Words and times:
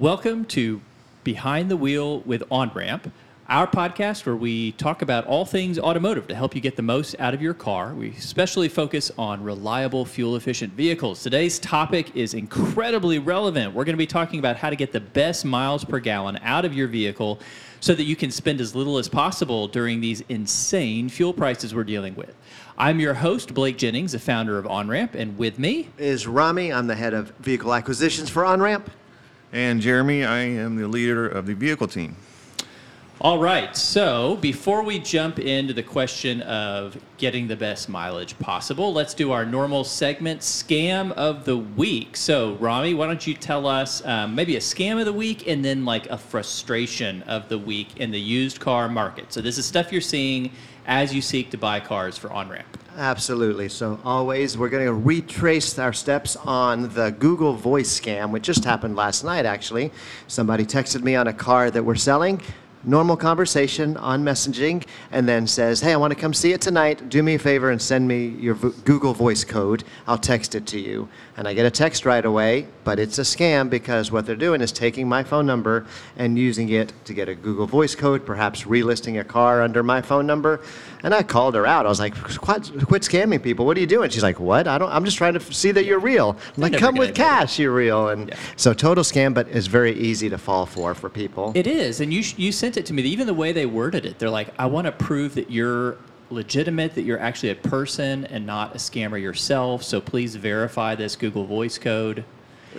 Welcome 0.00 0.46
to 0.46 0.80
Behind 1.24 1.70
the 1.70 1.76
Wheel 1.76 2.20
with 2.20 2.40
OnRamp, 2.48 3.12
our 3.50 3.66
podcast 3.66 4.24
where 4.24 4.34
we 4.34 4.72
talk 4.72 5.02
about 5.02 5.26
all 5.26 5.44
things 5.44 5.78
automotive 5.78 6.26
to 6.28 6.34
help 6.34 6.54
you 6.54 6.62
get 6.62 6.76
the 6.76 6.82
most 6.82 7.14
out 7.18 7.34
of 7.34 7.42
your 7.42 7.52
car. 7.52 7.92
We 7.92 8.12
especially 8.12 8.70
focus 8.70 9.12
on 9.18 9.44
reliable, 9.44 10.06
fuel 10.06 10.36
efficient 10.36 10.72
vehicles. 10.72 11.22
Today's 11.22 11.58
topic 11.58 12.16
is 12.16 12.32
incredibly 12.32 13.18
relevant. 13.18 13.74
We're 13.74 13.84
going 13.84 13.92
to 13.92 13.98
be 13.98 14.06
talking 14.06 14.38
about 14.38 14.56
how 14.56 14.70
to 14.70 14.74
get 14.76 14.90
the 14.90 15.00
best 15.00 15.44
miles 15.44 15.84
per 15.84 15.98
gallon 15.98 16.38
out 16.42 16.64
of 16.64 16.72
your 16.72 16.88
vehicle 16.88 17.38
so 17.80 17.94
that 17.94 18.04
you 18.04 18.16
can 18.16 18.30
spend 18.30 18.62
as 18.62 18.74
little 18.74 18.96
as 18.96 19.06
possible 19.06 19.68
during 19.68 20.00
these 20.00 20.22
insane 20.30 21.10
fuel 21.10 21.34
prices 21.34 21.74
we're 21.74 21.84
dealing 21.84 22.14
with. 22.14 22.34
I'm 22.78 23.00
your 23.00 23.12
host, 23.12 23.52
Blake 23.52 23.76
Jennings, 23.76 24.12
the 24.12 24.18
founder 24.18 24.56
of 24.56 24.64
OnRamp, 24.64 25.14
and 25.14 25.36
with 25.36 25.58
me 25.58 25.90
is 25.98 26.26
Rami. 26.26 26.72
I'm 26.72 26.86
the 26.86 26.94
head 26.94 27.12
of 27.12 27.32
vehicle 27.40 27.74
acquisitions 27.74 28.30
for 28.30 28.44
OnRamp. 28.44 28.86
And 29.52 29.80
Jeremy, 29.80 30.24
I 30.24 30.38
am 30.38 30.76
the 30.76 30.86
leader 30.86 31.26
of 31.26 31.46
the 31.46 31.54
vehicle 31.54 31.88
team. 31.88 32.16
All 33.22 33.38
right. 33.38 33.76
So 33.76 34.36
before 34.36 34.82
we 34.82 34.98
jump 34.98 35.38
into 35.38 35.74
the 35.74 35.82
question 35.82 36.40
of 36.40 36.96
getting 37.18 37.48
the 37.48 37.56
best 37.56 37.90
mileage 37.90 38.38
possible, 38.38 38.94
let's 38.94 39.12
do 39.12 39.30
our 39.30 39.44
normal 39.44 39.84
segment, 39.84 40.40
Scam 40.40 41.12
of 41.12 41.44
the 41.44 41.58
Week. 41.58 42.16
So, 42.16 42.54
Rami, 42.54 42.94
why 42.94 43.06
don't 43.06 43.26
you 43.26 43.34
tell 43.34 43.66
us 43.66 44.02
um, 44.06 44.34
maybe 44.34 44.56
a 44.56 44.60
scam 44.60 44.98
of 44.98 45.04
the 45.04 45.12
week 45.12 45.46
and 45.46 45.62
then 45.62 45.84
like 45.84 46.08
a 46.08 46.16
frustration 46.16 47.22
of 47.24 47.50
the 47.50 47.58
week 47.58 47.98
in 47.98 48.10
the 48.10 48.20
used 48.20 48.58
car 48.58 48.88
market? 48.88 49.34
So, 49.34 49.42
this 49.42 49.58
is 49.58 49.66
stuff 49.66 49.92
you're 49.92 50.00
seeing 50.00 50.50
as 50.86 51.14
you 51.14 51.20
seek 51.20 51.50
to 51.50 51.58
buy 51.58 51.78
cars 51.78 52.16
for 52.16 52.30
OnRamp. 52.30 52.79
Absolutely. 52.96 53.68
So, 53.68 54.00
always, 54.04 54.58
we're 54.58 54.68
going 54.68 54.86
to 54.86 54.92
retrace 54.92 55.78
our 55.78 55.92
steps 55.92 56.36
on 56.36 56.88
the 56.94 57.10
Google 57.12 57.54
Voice 57.54 58.00
scam, 58.00 58.30
which 58.30 58.42
just 58.42 58.64
happened 58.64 58.96
last 58.96 59.22
night, 59.24 59.46
actually. 59.46 59.92
Somebody 60.26 60.66
texted 60.66 61.02
me 61.02 61.14
on 61.14 61.28
a 61.28 61.32
car 61.32 61.70
that 61.70 61.84
we're 61.84 61.94
selling 61.94 62.42
normal 62.84 63.16
conversation 63.16 63.96
on 63.98 64.24
messaging 64.24 64.84
and 65.12 65.28
then 65.28 65.46
says, 65.46 65.80
Hey, 65.80 65.92
I 65.92 65.96
want 65.96 66.12
to 66.12 66.18
come 66.18 66.32
see 66.32 66.52
it 66.52 66.60
tonight. 66.60 67.08
Do 67.08 67.22
me 67.22 67.34
a 67.34 67.38
favor 67.38 67.70
and 67.70 67.80
send 67.80 68.08
me 68.08 68.28
your 68.28 68.54
Google 68.54 69.12
Voice 69.12 69.44
code. 69.44 69.84
I'll 70.06 70.18
text 70.18 70.54
it 70.54 70.66
to 70.68 70.80
you. 70.80 71.08
And 71.36 71.46
I 71.46 71.54
get 71.54 71.66
a 71.66 71.70
text 71.70 72.06
right 72.06 72.24
away, 72.24 72.66
but 72.84 72.98
it's 72.98 73.18
a 73.18 73.22
scam 73.22 73.68
because 73.68 74.10
what 74.10 74.26
they're 74.26 74.36
doing 74.36 74.60
is 74.60 74.72
taking 74.72 75.08
my 75.08 75.22
phone 75.22 75.46
number 75.46 75.86
and 76.16 76.38
using 76.38 76.68
it 76.70 76.92
to 77.04 77.14
get 77.14 77.28
a 77.28 77.34
Google 77.34 77.66
Voice 77.66 77.94
code, 77.94 78.24
perhaps 78.24 78.64
relisting 78.64 79.20
a 79.20 79.24
car 79.24 79.62
under 79.62 79.82
my 79.82 80.00
phone 80.00 80.26
number. 80.26 80.60
And 81.02 81.14
I 81.14 81.22
called 81.22 81.54
her 81.54 81.66
out. 81.66 81.86
I 81.86 81.88
was 81.88 82.00
like, 82.00 82.14
quit, 82.14 82.70
quit 82.86 83.02
scamming 83.02 83.42
people. 83.42 83.66
What 83.66 83.76
are 83.76 83.80
you 83.80 83.86
doing? 83.86 84.10
She's 84.10 84.22
like, 84.22 84.40
what? 84.40 84.66
I 84.66 84.78
don't, 84.78 84.90
I'm 84.90 85.04
just 85.04 85.16
trying 85.16 85.34
to 85.34 85.40
see 85.40 85.72
that 85.72 85.84
you're 85.84 86.00
real. 86.00 86.36
I'm 86.56 86.62
like, 86.62 86.78
come 86.78 86.94
with 86.94 87.14
cash, 87.14 87.58
you're 87.58 87.74
real. 87.74 88.08
And 88.08 88.28
yeah. 88.28 88.36
so 88.56 88.72
total 88.72 89.04
scam, 89.04 89.34
but 89.34 89.48
it's 89.48 89.66
very 89.66 89.92
easy 89.98 90.28
to 90.28 90.38
fall 90.38 90.66
for 90.66 90.94
for 90.94 91.08
people. 91.08 91.52
It 91.54 91.66
is. 91.66 92.00
And 92.00 92.12
you, 92.12 92.22
you 92.36 92.52
sent 92.52 92.76
it 92.76 92.86
to 92.86 92.92
me. 92.92 93.02
Even 93.02 93.26
the 93.26 93.34
way 93.34 93.52
they 93.52 93.66
worded 93.66 94.04
it, 94.04 94.18
they're 94.18 94.30
like, 94.30 94.52
I 94.58 94.66
want 94.66 94.86
to 94.86 94.92
prove 94.92 95.34
that 95.34 95.50
you're 95.50 95.96
legitimate, 96.30 96.94
that 96.94 97.02
you're 97.02 97.18
actually 97.18 97.50
a 97.50 97.54
person 97.54 98.24
and 98.26 98.46
not 98.46 98.74
a 98.74 98.78
scammer 98.78 99.20
yourself. 99.20 99.82
So 99.82 100.00
please 100.00 100.36
verify 100.36 100.94
this 100.94 101.16
Google 101.16 101.44
Voice 101.44 101.78
code. 101.78 102.24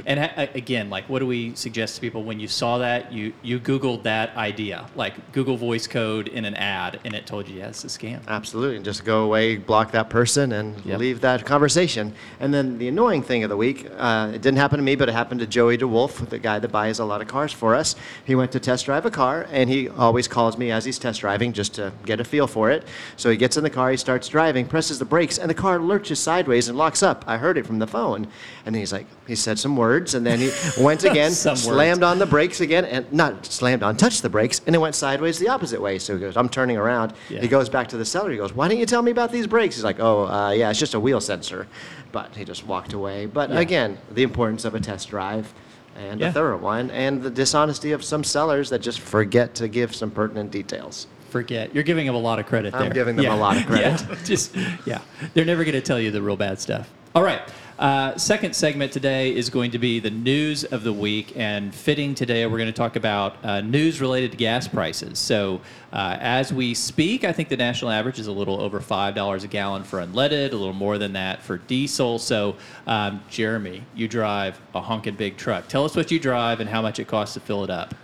And 0.05 0.49
again, 0.55 0.89
like, 0.89 1.07
what 1.09 1.19
do 1.19 1.27
we 1.27 1.53
suggest 1.55 1.95
to 1.95 2.01
people 2.01 2.23
when 2.23 2.39
you 2.39 2.47
saw 2.47 2.77
that? 2.79 3.11
You 3.11 3.33
you 3.41 3.59
Googled 3.59 4.03
that 4.03 4.35
idea, 4.35 4.87
like 4.95 5.31
Google 5.31 5.57
Voice 5.57 5.87
code 5.87 6.27
in 6.27 6.45
an 6.45 6.55
ad, 6.55 6.99
and 7.03 7.13
it 7.13 7.25
told 7.25 7.47
you, 7.47 7.59
yeah, 7.59 7.69
it's 7.69 7.83
a 7.83 7.87
scam. 7.87 8.19
Absolutely, 8.27 8.77
and 8.77 8.85
just 8.85 9.03
go 9.03 9.23
away, 9.23 9.57
block 9.57 9.91
that 9.91 10.09
person, 10.09 10.53
and 10.53 10.83
yep. 10.85 10.99
leave 10.99 11.21
that 11.21 11.45
conversation. 11.45 12.13
And 12.39 12.53
then 12.53 12.77
the 12.77 12.87
annoying 12.87 13.21
thing 13.21 13.43
of 13.43 13.49
the 13.49 13.57
week, 13.57 13.87
uh, 13.97 14.31
it 14.33 14.41
didn't 14.41 14.57
happen 14.57 14.77
to 14.77 14.83
me, 14.83 14.95
but 14.95 15.09
it 15.09 15.13
happened 15.13 15.41
to 15.41 15.47
Joey 15.47 15.77
DeWolf, 15.77 16.29
the 16.29 16.39
guy 16.39 16.59
that 16.59 16.69
buys 16.69 16.99
a 16.99 17.05
lot 17.05 17.21
of 17.21 17.27
cars 17.27 17.51
for 17.51 17.75
us. 17.75 17.95
He 18.25 18.35
went 18.35 18.51
to 18.53 18.59
test 18.59 18.85
drive 18.85 19.05
a 19.05 19.11
car, 19.11 19.47
and 19.51 19.69
he 19.69 19.89
always 19.89 20.27
calls 20.27 20.57
me 20.57 20.71
as 20.71 20.85
he's 20.85 20.99
test 20.99 21.21
driving 21.21 21.53
just 21.53 21.75
to 21.75 21.91
get 22.05 22.19
a 22.19 22.23
feel 22.23 22.47
for 22.47 22.71
it. 22.71 22.87
So 23.17 23.29
he 23.29 23.37
gets 23.37 23.57
in 23.57 23.63
the 23.63 23.69
car, 23.69 23.91
he 23.91 23.97
starts 23.97 24.27
driving, 24.27 24.65
presses 24.67 24.99
the 24.99 25.05
brakes, 25.05 25.37
and 25.37 25.49
the 25.49 25.55
car 25.55 25.79
lurches 25.79 26.19
sideways 26.19 26.69
and 26.69 26.77
locks 26.77 27.03
up. 27.03 27.23
I 27.27 27.37
heard 27.37 27.57
it 27.57 27.65
from 27.65 27.79
the 27.79 27.87
phone, 27.87 28.27
and 28.65 28.75
he's 28.75 28.93
like, 28.93 29.07
he 29.27 29.35
said 29.35 29.59
some 29.59 29.71
words, 29.81 30.13
and 30.13 30.23
then 30.23 30.37
he 30.37 30.51
went 30.79 31.03
again, 31.03 31.31
slammed 31.65 32.03
on 32.03 32.19
the 32.19 32.25
brakes 32.27 32.61
again, 32.61 32.85
and 32.85 33.11
not 33.11 33.45
slammed 33.47 33.81
on, 33.81 33.97
touched 33.97 34.21
the 34.21 34.29
brakes, 34.29 34.61
and 34.67 34.75
it 34.75 34.79
went 34.79 34.93
sideways 34.93 35.39
the 35.39 35.49
opposite 35.49 35.81
way. 35.81 35.97
So 35.97 36.13
he 36.13 36.19
goes, 36.19 36.37
I'm 36.37 36.49
turning 36.49 36.77
around. 36.77 37.13
Yeah. 37.29 37.41
He 37.41 37.47
goes 37.47 37.67
back 37.67 37.87
to 37.89 37.97
the 37.97 38.05
seller. 38.05 38.29
He 38.29 38.37
goes, 38.37 38.53
Why 38.53 38.67
didn't 38.67 38.79
you 38.79 38.85
tell 38.85 39.01
me 39.01 39.11
about 39.11 39.31
these 39.31 39.47
brakes? 39.47 39.75
He's 39.75 39.83
like, 39.83 39.99
Oh, 39.99 40.27
uh, 40.27 40.51
yeah, 40.51 40.69
it's 40.69 40.79
just 40.79 40.93
a 40.93 40.99
wheel 40.99 41.19
sensor. 41.19 41.67
But 42.11 42.35
he 42.35 42.45
just 42.45 42.65
walked 42.67 42.93
away. 42.93 43.25
But 43.25 43.49
yeah. 43.49 43.59
again, 43.59 43.97
the 44.11 44.23
importance 44.23 44.65
of 44.65 44.75
a 44.75 44.79
test 44.79 45.09
drive 45.09 45.51
and 45.95 46.19
yeah. 46.19 46.29
a 46.29 46.31
thorough 46.31 46.57
one, 46.57 46.91
and 46.91 47.21
the 47.21 47.31
dishonesty 47.31 47.91
of 47.91 48.03
some 48.03 48.23
sellers 48.23 48.69
that 48.69 48.79
just 48.79 48.99
forget 48.99 49.55
to 49.55 49.67
give 49.67 49.95
some 49.95 50.11
pertinent 50.11 50.51
details 50.51 51.07
forget. 51.31 51.73
You're 51.73 51.85
giving 51.85 52.05
them 52.05 52.15
a 52.15 52.19
lot 52.19 52.39
of 52.39 52.45
credit 52.45 52.75
I'm 52.75 52.81
there. 52.81 52.93
giving 52.93 53.15
them 53.15 53.25
yeah. 53.25 53.33
a 53.33 53.39
lot 53.39 53.57
of 53.57 53.65
credit. 53.65 54.01
yeah. 54.09 54.17
Just 54.25 54.55
yeah. 54.85 55.01
They're 55.33 55.45
never 55.45 55.63
going 55.63 55.73
to 55.73 55.81
tell 55.81 55.99
you 55.99 56.11
the 56.11 56.21
real 56.21 56.35
bad 56.35 56.59
stuff. 56.59 56.91
All 57.15 57.23
right. 57.23 57.41
Uh, 57.81 58.15
second 58.15 58.55
segment 58.55 58.93
today 58.93 59.35
is 59.35 59.49
going 59.49 59.71
to 59.71 59.79
be 59.79 59.99
the 59.99 60.11
news 60.11 60.63
of 60.65 60.83
the 60.83 60.93
week, 60.93 61.33
and 61.35 61.73
fitting 61.73 62.13
today, 62.13 62.45
we're 62.45 62.59
going 62.59 62.67
to 62.67 62.71
talk 62.71 62.95
about 62.95 63.43
uh, 63.43 63.59
news 63.61 63.99
related 63.99 64.29
to 64.29 64.37
gas 64.37 64.67
prices. 64.67 65.17
So, 65.17 65.59
uh, 65.91 66.15
as 66.19 66.53
we 66.53 66.75
speak, 66.75 67.23
I 67.23 67.33
think 67.33 67.49
the 67.49 67.57
national 67.57 67.89
average 67.89 68.19
is 68.19 68.27
a 68.27 68.31
little 68.31 68.61
over 68.61 68.79
five 68.81 69.15
dollars 69.15 69.43
a 69.43 69.47
gallon 69.47 69.83
for 69.83 69.97
unleaded, 69.99 70.51
a 70.51 70.55
little 70.55 70.73
more 70.73 70.99
than 70.99 71.13
that 71.13 71.41
for 71.41 71.57
diesel. 71.57 72.19
So, 72.19 72.55
um, 72.85 73.23
Jeremy, 73.31 73.83
you 73.95 74.07
drive 74.07 74.61
a 74.75 74.81
honking 74.81 75.15
big 75.15 75.35
truck. 75.37 75.67
Tell 75.67 75.83
us 75.83 75.95
what 75.95 76.11
you 76.11 76.19
drive 76.19 76.59
and 76.59 76.69
how 76.69 76.83
much 76.83 76.99
it 76.99 77.07
costs 77.07 77.33
to 77.33 77.39
fill 77.39 77.63
it 77.63 77.71
up. 77.71 77.95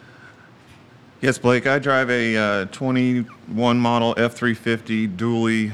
Yes, 1.22 1.38
Blake. 1.38 1.68
I 1.68 1.78
drive 1.78 2.10
a 2.10 2.36
uh, 2.36 2.66
21 2.66 3.80
model 3.80 4.16
F350 4.16 5.16
dually 5.16 5.72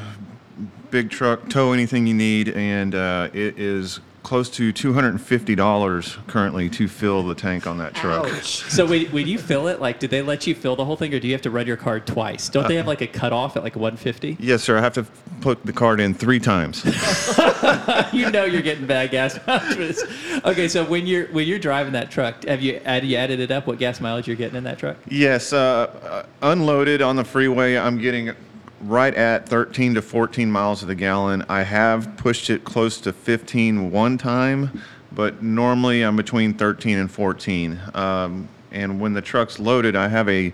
big 0.94 1.10
truck, 1.10 1.50
tow 1.50 1.74
anything 1.74 2.06
you 2.06 2.14
need, 2.14 2.50
and 2.50 2.94
uh, 2.94 3.28
it 3.34 3.58
is 3.58 4.00
close 4.22 4.48
to 4.48 4.72
$250 4.72 6.28
currently 6.28 6.70
to 6.70 6.88
fill 6.88 7.24
the 7.24 7.34
tank 7.34 7.66
on 7.66 7.80
that 7.80 7.96
truck. 7.96 8.28
Ouch. 8.28 8.62
So 8.70 8.86
when, 8.86 9.08
when 9.08 9.28
you 9.28 9.40
fill 9.40 9.68
it, 9.68 9.82
like, 9.82 10.00
did 10.00 10.12
they 10.12 10.22
let 10.22 10.46
you 10.46 10.54
fill 10.54 10.76
the 10.76 10.86
whole 10.86 10.96
thing, 10.96 11.12
or 11.12 11.20
do 11.20 11.28
you 11.28 11.34
have 11.34 11.42
to 11.42 11.50
run 11.50 11.66
your 11.66 11.78
card 11.78 12.06
twice? 12.06 12.48
Don't 12.48 12.68
they 12.68 12.76
have 12.76 12.86
like 12.86 13.02
a 13.02 13.08
cutoff 13.08 13.58
at 13.58 13.64
like 13.64 13.76
150? 13.76 14.38
Yes, 14.40 14.62
sir. 14.62 14.78
I 14.78 14.82
have 14.82 14.94
to 14.94 15.08
put 15.42 15.66
the 15.66 15.74
card 15.74 16.00
in 16.00 16.14
three 16.14 16.40
times. 16.40 16.86
you 18.14 18.30
know 18.30 18.46
you're 18.46 18.62
getting 18.62 18.86
bad 18.86 19.10
gas 19.10 19.40
mileage. 19.48 19.98
okay, 20.46 20.68
so 20.68 20.86
when 20.86 21.08
you're 21.08 21.26
when 21.30 21.48
you're 21.48 21.58
driving 21.58 21.94
that 21.94 22.12
truck, 22.12 22.46
have 22.46 22.62
you 22.62 22.80
have 22.86 23.04
you 23.04 23.18
added 23.18 23.40
it 23.40 23.50
up? 23.50 23.66
What 23.66 23.80
gas 23.80 24.00
mileage 24.00 24.28
you're 24.28 24.38
getting 24.38 24.58
in 24.58 24.64
that 24.66 24.78
truck? 24.78 24.98
Yes, 25.10 25.54
uh, 25.54 25.90
uh 26.04 26.26
unloaded 26.44 27.02
on 27.02 27.16
the 27.16 27.26
freeway, 27.26 27.78
I'm 27.78 27.98
getting 27.98 28.36
right 28.84 29.14
at 29.16 29.48
13 29.48 29.96
to 29.96 30.02
14 30.02 30.52
miles 30.52 30.80
to 30.80 30.86
the 30.86 30.96
gallon. 30.96 31.44
I 31.50 31.64
have 31.64 32.16
pushed 32.18 32.50
it 32.50 32.64
close 32.64 33.00
to 33.02 33.14
15 33.14 33.92
one 33.92 34.18
time, 34.18 34.82
but 35.12 35.42
normally 35.42 36.02
I'm 36.02 36.16
between 36.16 36.54
13 36.54 36.98
and 36.98 37.12
14. 37.12 37.80
Um, 37.94 38.48
and 38.72 39.00
when 39.00 39.14
the 39.14 39.22
truck's 39.22 39.60
loaded, 39.60 39.96
I 39.96 40.08
have 40.08 40.28
a 40.30 40.54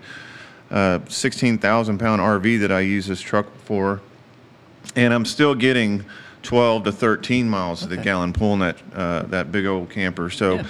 uh, 0.70 1.00
16,000 1.08 1.98
pound 1.98 2.20
RV 2.20 2.60
that 2.60 2.70
I 2.70 2.80
use 2.80 3.06
this 3.06 3.20
truck 3.20 3.46
for, 3.64 4.00
and 4.94 5.12
I'm 5.12 5.24
still 5.24 5.54
getting 5.54 6.04
12 6.42 6.84
to 6.84 6.92
13 6.92 7.48
miles 7.48 7.80
to 7.80 7.86
the 7.86 7.96
gallon 7.96 8.32
pulling 8.32 8.60
that 8.60 8.76
uh, 8.94 9.22
that 9.24 9.52
big 9.52 9.66
old 9.66 9.90
camper. 9.90 10.30
So. 10.30 10.56
Yeah. 10.56 10.66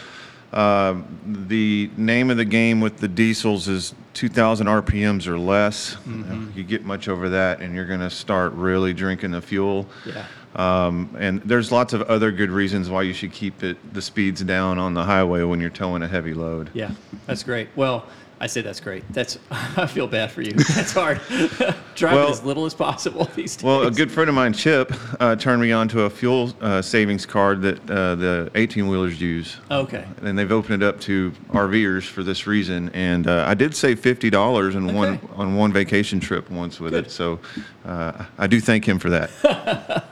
Uh, 0.52 1.00
the 1.24 1.90
name 1.96 2.30
of 2.30 2.36
the 2.36 2.44
game 2.44 2.80
with 2.80 2.98
the 2.98 3.08
diesels 3.08 3.68
is 3.68 3.94
2,000 4.14 4.66
RPMs 4.66 5.26
or 5.26 5.38
less. 5.38 5.94
Mm-hmm. 5.94 6.50
You 6.56 6.64
get 6.64 6.84
much 6.84 7.08
over 7.08 7.28
that, 7.28 7.60
and 7.60 7.74
you're 7.74 7.86
going 7.86 8.00
to 8.00 8.10
start 8.10 8.52
really 8.54 8.92
drinking 8.92 9.30
the 9.30 9.40
fuel. 9.40 9.86
Yeah. 10.04 10.26
Um, 10.56 11.16
and 11.18 11.40
there's 11.42 11.70
lots 11.70 11.92
of 11.92 12.02
other 12.02 12.32
good 12.32 12.50
reasons 12.50 12.90
why 12.90 13.02
you 13.02 13.12
should 13.12 13.32
keep 13.32 13.62
it 13.62 13.94
the 13.94 14.02
speeds 14.02 14.42
down 14.42 14.78
on 14.78 14.94
the 14.94 15.04
highway 15.04 15.44
when 15.44 15.60
you're 15.60 15.70
towing 15.70 16.02
a 16.02 16.08
heavy 16.08 16.34
load. 16.34 16.70
Yeah, 16.74 16.90
that's 17.26 17.44
great. 17.44 17.68
Well, 17.76 18.06
I 18.42 18.46
say 18.46 18.62
that's 18.62 18.80
great. 18.80 19.04
That's 19.12 19.38
I 19.50 19.86
feel 19.86 20.06
bad 20.06 20.30
for 20.32 20.40
you. 20.40 20.52
That's 20.74 20.92
hard. 20.92 21.20
Drive 21.94 22.14
well, 22.14 22.30
as 22.30 22.42
little 22.42 22.64
as 22.64 22.72
possible 22.72 23.26
these 23.36 23.56
days. 23.56 23.64
Well, 23.64 23.82
a 23.82 23.90
good 23.90 24.10
friend 24.10 24.30
of 24.30 24.34
mine, 24.34 24.54
Chip, 24.54 24.92
uh, 25.20 25.36
turned 25.36 25.60
me 25.60 25.72
on 25.72 25.88
to 25.88 26.02
a 26.02 26.10
fuel 26.10 26.52
uh, 26.62 26.80
savings 26.80 27.26
card 27.26 27.60
that 27.62 27.78
uh, 27.90 28.14
the 28.14 28.50
18 28.54 28.88
wheelers 28.88 29.20
use. 29.20 29.58
Okay. 29.70 30.06
And 30.22 30.38
they've 30.38 30.50
opened 30.50 30.82
it 30.82 30.86
up 30.86 31.00
to 31.02 31.32
RVers 31.50 32.04
for 32.04 32.22
this 32.22 32.46
reason. 32.46 32.88
And 32.94 33.26
uh, 33.26 33.44
I 33.46 33.52
did 33.52 33.74
save 33.74 34.00
fifty 34.00 34.30
dollars 34.30 34.74
in 34.74 34.86
okay. 34.86 34.96
one 34.96 35.20
on 35.34 35.56
one 35.56 35.72
vacation 35.72 36.18
trip 36.18 36.50
once 36.50 36.80
with 36.80 36.92
good. 36.92 37.06
it. 37.06 37.10
So 37.10 37.40
uh, 37.84 38.24
I 38.38 38.46
do 38.46 38.60
thank 38.60 38.86
him 38.88 38.98
for 38.98 39.10
that. 39.10 40.06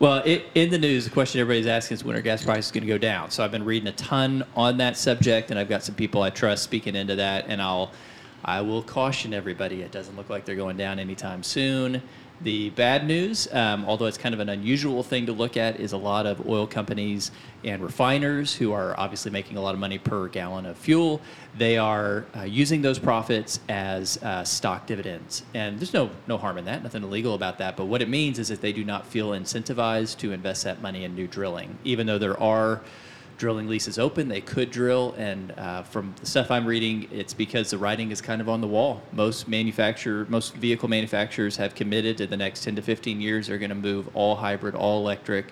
Well, 0.00 0.22
it, 0.24 0.46
in 0.54 0.70
the 0.70 0.78
news, 0.78 1.06
the 1.06 1.10
question 1.10 1.40
everybody's 1.40 1.66
asking 1.66 1.96
is 1.96 2.04
when 2.04 2.14
are 2.14 2.20
gas 2.20 2.44
prices 2.44 2.70
going 2.70 2.82
to 2.82 2.88
go 2.88 2.98
down? 2.98 3.32
So 3.32 3.44
I've 3.44 3.50
been 3.50 3.64
reading 3.64 3.88
a 3.88 3.92
ton 3.92 4.44
on 4.54 4.76
that 4.76 4.96
subject, 4.96 5.50
and 5.50 5.58
I've 5.58 5.68
got 5.68 5.82
some 5.82 5.96
people 5.96 6.22
I 6.22 6.30
trust 6.30 6.62
speaking 6.62 6.94
into 6.94 7.16
that, 7.16 7.46
and 7.48 7.60
I'll, 7.60 7.90
I 8.44 8.60
will 8.60 8.84
caution 8.84 9.34
everybody. 9.34 9.82
It 9.82 9.90
doesn't 9.90 10.16
look 10.16 10.30
like 10.30 10.44
they're 10.44 10.54
going 10.54 10.76
down 10.76 11.00
anytime 11.00 11.42
soon. 11.42 12.00
The 12.40 12.70
bad 12.70 13.04
news, 13.04 13.52
um, 13.52 13.84
although 13.84 14.06
it's 14.06 14.16
kind 14.16 14.32
of 14.32 14.40
an 14.40 14.48
unusual 14.48 15.02
thing 15.02 15.26
to 15.26 15.32
look 15.32 15.56
at, 15.56 15.80
is 15.80 15.90
a 15.90 15.96
lot 15.96 16.24
of 16.24 16.48
oil 16.48 16.68
companies 16.68 17.32
and 17.64 17.82
refiners 17.82 18.54
who 18.54 18.72
are 18.72 18.98
obviously 18.98 19.32
making 19.32 19.56
a 19.56 19.60
lot 19.60 19.74
of 19.74 19.80
money 19.80 19.98
per 19.98 20.28
gallon 20.28 20.64
of 20.64 20.76
fuel. 20.76 21.20
They 21.56 21.78
are 21.78 22.26
uh, 22.36 22.42
using 22.42 22.80
those 22.80 23.00
profits 23.00 23.58
as 23.68 24.22
uh, 24.22 24.44
stock 24.44 24.86
dividends, 24.86 25.42
and 25.52 25.80
there's 25.80 25.92
no 25.92 26.10
no 26.28 26.38
harm 26.38 26.58
in 26.58 26.64
that, 26.66 26.84
nothing 26.84 27.02
illegal 27.02 27.34
about 27.34 27.58
that. 27.58 27.76
But 27.76 27.86
what 27.86 28.02
it 28.02 28.08
means 28.08 28.38
is 28.38 28.46
that 28.48 28.60
they 28.60 28.72
do 28.72 28.84
not 28.84 29.04
feel 29.04 29.30
incentivized 29.30 30.18
to 30.18 30.30
invest 30.30 30.62
that 30.62 30.80
money 30.80 31.02
in 31.02 31.16
new 31.16 31.26
drilling, 31.26 31.76
even 31.82 32.06
though 32.06 32.18
there 32.18 32.40
are 32.40 32.82
drilling 33.38 33.68
leases 33.68 33.98
open. 33.98 34.28
They 34.28 34.40
could 34.40 34.70
drill, 34.70 35.14
and 35.16 35.52
uh, 35.52 35.82
from 35.84 36.14
the 36.20 36.26
stuff 36.26 36.50
I'm 36.50 36.66
reading, 36.66 37.08
it's 37.10 37.32
because 37.32 37.70
the 37.70 37.78
writing 37.78 38.10
is 38.10 38.20
kind 38.20 38.40
of 38.40 38.48
on 38.48 38.60
the 38.60 38.66
wall. 38.66 39.00
Most 39.12 39.48
manufacturer, 39.48 40.26
most 40.28 40.54
vehicle 40.54 40.88
manufacturers 40.88 41.56
have 41.56 41.74
committed 41.74 42.18
to 42.18 42.26
the 42.26 42.36
next 42.36 42.64
10 42.64 42.76
to 42.76 42.82
15 42.82 43.20
years 43.20 43.46
they're 43.46 43.58
going 43.58 43.70
to 43.70 43.76
move 43.76 44.14
all 44.14 44.36
hybrid, 44.36 44.74
all 44.74 45.00
electric, 45.00 45.46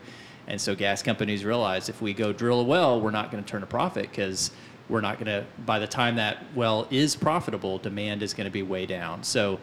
and 0.48 0.60
so 0.60 0.74
gas 0.74 1.02
companies 1.02 1.44
realize 1.44 1.88
if 1.88 2.02
we 2.02 2.12
go 2.12 2.32
drill 2.32 2.60
a 2.60 2.64
well, 2.64 3.00
we're 3.00 3.10
not 3.10 3.30
going 3.30 3.42
to 3.42 3.48
turn 3.48 3.62
a 3.62 3.66
profit 3.66 4.10
because 4.10 4.50
we're 4.88 5.00
not 5.00 5.18
going 5.18 5.26
to. 5.26 5.46
By 5.64 5.78
the 5.78 5.86
time 5.86 6.16
that 6.16 6.44
well 6.54 6.86
is 6.90 7.16
profitable, 7.16 7.78
demand 7.78 8.22
is 8.22 8.34
going 8.34 8.44
to 8.44 8.52
be 8.52 8.62
way 8.62 8.84
down. 8.84 9.22
So. 9.22 9.58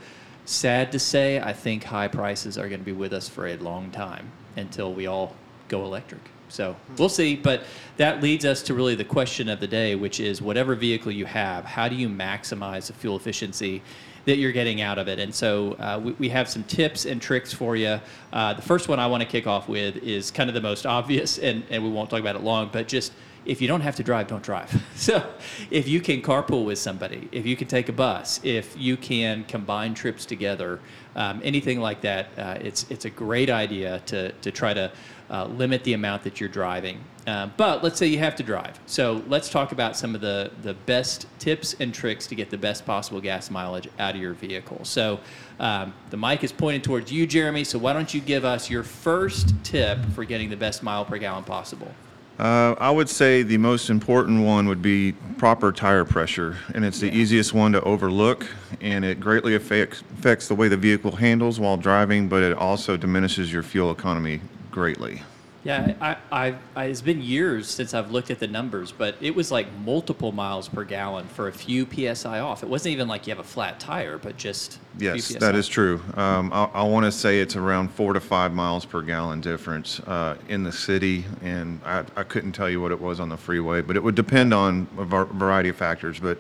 Sad 0.46 0.92
to 0.92 1.00
say, 1.00 1.40
I 1.40 1.54
think 1.54 1.86
high 1.86 2.10
prices 2.10 2.58
are 2.58 2.68
going 2.68 2.82
to 2.82 2.86
be 2.86 2.92
with 2.92 3.14
us 3.14 3.30
for 3.30 3.48
a 3.48 3.56
long 3.56 3.92
time 3.92 4.30
until 4.58 4.94
we 4.94 5.08
all 5.08 5.34
go 5.68 5.86
electric. 5.86 6.22
So 6.50 6.76
we'll 6.98 7.10
see. 7.10 7.36
But 7.36 7.64
that 7.98 8.22
leads 8.22 8.46
us 8.46 8.62
to 8.64 8.74
really 8.74 8.96
the 8.96 9.04
question 9.04 9.50
of 9.50 9.60
the 9.60 9.68
day, 9.68 9.96
which 9.96 10.20
is 10.20 10.42
whatever 10.42 10.76
vehicle 10.76 11.12
you 11.12 11.26
have, 11.26 11.66
how 11.66 11.88
do 11.88 11.96
you 11.96 12.08
maximize 12.08 12.88
the 12.88 12.94
fuel 12.94 13.16
efficiency 13.16 13.82
that 14.26 14.38
you're 14.38 14.52
getting 14.52 14.80
out 14.80 15.00
of 15.00 15.08
it? 15.08 15.20
And 15.20 15.34
so 15.34 15.74
uh, 15.74 16.00
we, 16.04 16.12
we, 16.14 16.30
have 16.30 16.48
some 16.48 16.64
tips 16.64 17.06
and 17.06 17.22
tricks 17.22 17.52
for 17.52 17.76
you. 17.76 18.00
Uh, 18.32 18.54
the 18.54 18.62
first 18.62 18.88
one 18.88 19.00
I 19.00 19.08
want 19.08 19.22
to 19.24 19.28
kick 19.28 19.48
off 19.48 19.68
with 19.68 19.98
is 19.98 20.32
kind 20.32 20.50
of 20.50 20.54
the 20.54 20.62
most 20.62 20.86
obvious, 20.86 21.40
and, 21.40 21.64
and 21.70 21.84
we 21.84 21.90
won't 21.90 22.10
talk 22.10 22.20
about 22.20 22.36
it 22.36 22.44
long, 22.44 22.70
but 22.72 22.88
just 22.88 23.14
if 23.46 23.62
you 23.62 23.68
don't 23.68 23.82
have 23.82 23.96
to 23.98 24.04
drive, 24.04 24.28
don't 24.28 24.44
drive. 24.44 24.72
So 24.96 25.34
if 25.70 25.88
you 25.88 26.00
can 26.00 26.22
carpool 26.22 26.64
with 26.64 26.80
somebody, 26.80 27.28
if 27.34 27.46
you 27.46 27.58
can 27.58 27.68
take 27.68 27.90
a 27.90 27.92
bus, 27.92 28.40
if 28.44 28.78
you 28.78 28.96
can 28.96 29.44
combine 29.46 29.94
trips 29.94 30.26
together, 30.26 30.80
um, 31.16 31.42
anything 31.44 31.82
like 31.82 32.00
that, 32.02 32.28
uh, 32.38 32.58
it's, 32.62 32.90
it's 32.90 33.04
a 33.04 33.10
great 33.10 33.50
idea 33.50 34.02
to, 34.06 34.32
to 34.32 34.52
try 34.52 34.74
to 34.74 34.92
uh, 35.30 35.46
limit 35.46 35.84
the 35.84 35.94
amount 35.94 36.24
that 36.24 36.40
you're 36.40 36.50
driving. 36.50 37.00
Uh, 37.26 37.48
but 37.56 37.84
let's 37.84 37.98
say 37.98 38.08
you 38.08 38.20
have 38.20 38.36
to 38.36 38.44
drive. 38.44 38.78
So 38.86 39.24
let's 39.28 39.50
talk 39.50 39.72
about 39.72 39.96
some 39.96 40.14
of 40.14 40.22
the, 40.22 40.52
the 40.62 40.74
best 40.74 41.26
tips 41.40 41.76
and 41.80 41.94
tricks 41.94 42.28
to 42.28 42.36
get 42.36 42.50
the 42.50 42.58
best 42.58 42.86
possible 42.86 43.22
gas 43.22 43.50
mileage 43.50 43.88
out 43.98 44.16
of 44.16 44.22
your 44.22 44.34
vehicle. 44.34 44.84
So 44.84 45.20
um, 45.60 45.94
the 46.10 46.18
mic 46.18 46.44
is 46.44 46.52
pointed 46.52 46.84
towards 46.84 47.12
you, 47.12 47.26
Jeremy. 47.26 47.64
So 47.64 47.80
why 47.80 47.94
don't 47.94 48.14
you 48.14 48.20
give 48.20 48.44
us 48.44 48.70
your 48.70 48.84
first 48.84 49.54
tip 49.64 50.04
for 50.14 50.26
getting 50.26 50.50
the 50.50 50.58
best 50.58 50.84
mile 50.84 51.06
per 51.06 51.18
gallon 51.18 51.46
possible? 51.46 51.94
Uh, 52.40 52.76
I 52.80 52.90
would 52.90 53.10
say 53.10 53.44
the 53.44 53.58
most 53.58 53.92
important 53.92 54.44
one 54.44 54.68
would 54.68 54.82
be 54.82 55.12
proper 55.38 55.72
tire 55.72 56.04
pressure, 56.04 56.58
and 56.74 56.84
it's 56.84 57.00
the 57.00 57.06
yeah. 57.06 57.14
easiest 57.14 57.54
one 57.54 57.72
to 57.74 57.82
overlook, 57.82 58.48
and 58.82 59.06
it 59.06 59.20
greatly 59.20 59.54
affects, 59.54 60.02
affects 60.18 60.48
the 60.48 60.56
way 60.56 60.68
the 60.68 60.76
vehicle 60.76 61.16
handles 61.16 61.60
while 61.60 61.78
driving, 61.78 62.28
but 62.28 62.42
it 62.42 62.58
also 62.58 62.98
diminishes 62.98 63.54
your 63.54 63.62
fuel 63.62 63.92
economy 63.92 64.42
greatly. 64.74 65.22
Yeah, 65.64 65.94
I, 66.02 66.18
I, 66.30 66.56
I, 66.76 66.86
it's 66.86 67.00
been 67.00 67.22
years 67.22 67.70
since 67.70 67.94
I've 67.94 68.12
looked 68.12 68.30
at 68.30 68.40
the 68.40 68.48
numbers, 68.48 68.92
but 68.92 69.16
it 69.22 69.34
was 69.34 69.50
like 69.50 69.72
multiple 69.86 70.34
miles 70.34 70.68
per 70.68 70.84
gallon 70.84 71.26
for 71.28 71.48
a 71.48 71.54
few 71.54 71.88
psi 71.90 72.40
off. 72.40 72.64
It 72.64 72.70
wasn't 72.70 72.92
even 72.92 73.08
like 73.08 73.26
you 73.28 73.32
have 73.32 73.40
a 73.40 73.48
flat 73.48 73.80
tire, 73.80 74.18
but 74.18 74.36
just 74.36 74.80
yes, 74.98 75.30
that 75.36 75.56
is 75.56 75.70
true. 75.70 76.02
Um, 76.16 76.52
I, 76.52 76.66
I 76.66 76.84
want 76.84 77.06
to 77.06 77.14
say 77.14 77.40
it's 77.40 77.56
around 77.56 77.92
four 77.92 78.12
to 78.12 78.20
five 78.20 78.52
miles 78.52 78.84
per 78.84 79.02
gallon 79.02 79.40
difference 79.40 80.02
uh, 80.02 80.36
in 80.50 80.64
the 80.64 80.72
city, 80.72 81.24
and 81.42 81.80
I, 81.86 82.04
I 82.18 82.24
couldn't 82.24 82.52
tell 82.52 82.70
you 82.70 82.82
what 82.82 82.92
it 82.92 83.00
was 83.00 83.22
on 83.22 83.30
the 83.30 83.38
freeway, 83.38 83.82
but 83.82 83.96
it 83.96 84.04
would 84.04 84.16
depend 84.16 84.54
on 84.54 84.86
a 84.98 85.06
variety 85.06 85.70
of 85.70 85.78
factors. 85.78 86.20
But 86.20 86.40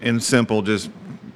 in 0.00 0.20
simple, 0.20 0.62
just 0.62 0.90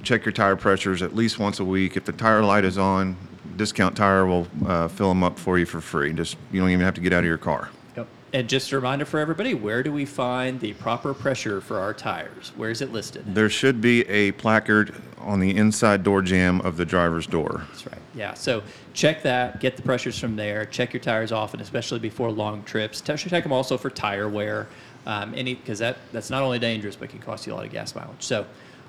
check 0.05 0.25
your 0.25 0.33
tire 0.33 0.55
pressures 0.55 1.03
at 1.03 1.17
least 1.17 1.41
once 1.41 1.59
a 1.59 1.65
week. 1.65 1.97
If 1.97 2.05
the 2.05 2.13
tire 2.13 2.45
light 2.45 2.65
is 2.65 2.79
on, 2.79 3.17
Discount 3.57 3.97
Tire 3.97 4.27
will 4.27 4.47
uh, 4.67 4.89
fill 4.89 5.09
them 5.09 5.23
up 5.23 5.39
for 5.39 5.59
you 5.59 5.67
for 5.67 5.81
free. 5.81 6.13
Just 6.13 6.37
you 6.53 6.61
don't 6.61 6.71
even 6.71 6.85
have 6.85 6.95
to 6.95 7.01
get 7.01 7.13
out 7.13 7.21
of 7.21 7.25
your 7.25 7.39
car. 7.39 7.71
Yep. 7.97 8.07
And 8.33 8.49
just 8.49 8.73
a 8.73 8.77
reminder 8.77 9.05
for 9.05 9.19
everybody, 9.19 9.55
where 9.55 9.83
do 9.83 9.93
we 9.93 10.05
find 10.05 10.61
the 10.61 10.75
proper 10.75 11.15
pressure 11.15 11.61
for 11.61 11.79
our 11.79 11.95
tires? 11.95 12.53
Where 12.57 12.71
is 12.71 12.83
it 12.83 12.93
listed? 12.93 13.35
There 13.35 13.51
should 13.51 13.81
be 13.81 14.07
a 14.09 14.33
placard 14.33 14.95
on 15.19 15.41
the 15.41 15.57
inside 15.57 16.03
door 16.03 16.23
jamb 16.23 16.61
of 16.61 16.77
the 16.77 16.85
driver's 16.85 17.27
door. 17.27 17.65
That's 17.69 17.87
right. 17.87 17.99
Yeah. 18.15 18.35
So 18.35 18.63
check 18.95 19.23
that, 19.23 19.61
get 19.61 19.77
the 19.77 19.83
pressures 19.83 20.19
from 20.19 20.37
there, 20.37 20.65
check 20.65 20.93
your 20.93 21.01
tires 21.01 21.33
often, 21.33 21.61
especially 21.61 21.99
before 21.99 22.31
long 22.31 22.63
trips. 22.65 23.01
Check 23.01 23.43
them 23.43 23.53
also 23.53 23.77
for 23.77 23.91
tire 23.91 24.29
wear, 24.29 24.69
um, 25.07 25.35
any 25.35 25.55
because 25.55 25.79
that 25.81 25.99
that's 26.13 26.31
not 26.31 26.43
only 26.43 26.59
dangerous 26.59 26.97
but 26.97 27.11
can 27.11 27.19
cost 27.19 27.47
you 27.47 27.53
a 27.53 27.55
lot 27.55 27.67
of 27.67 27.73
gas 27.73 27.95
mileage. 27.95 28.23
So 28.23 28.47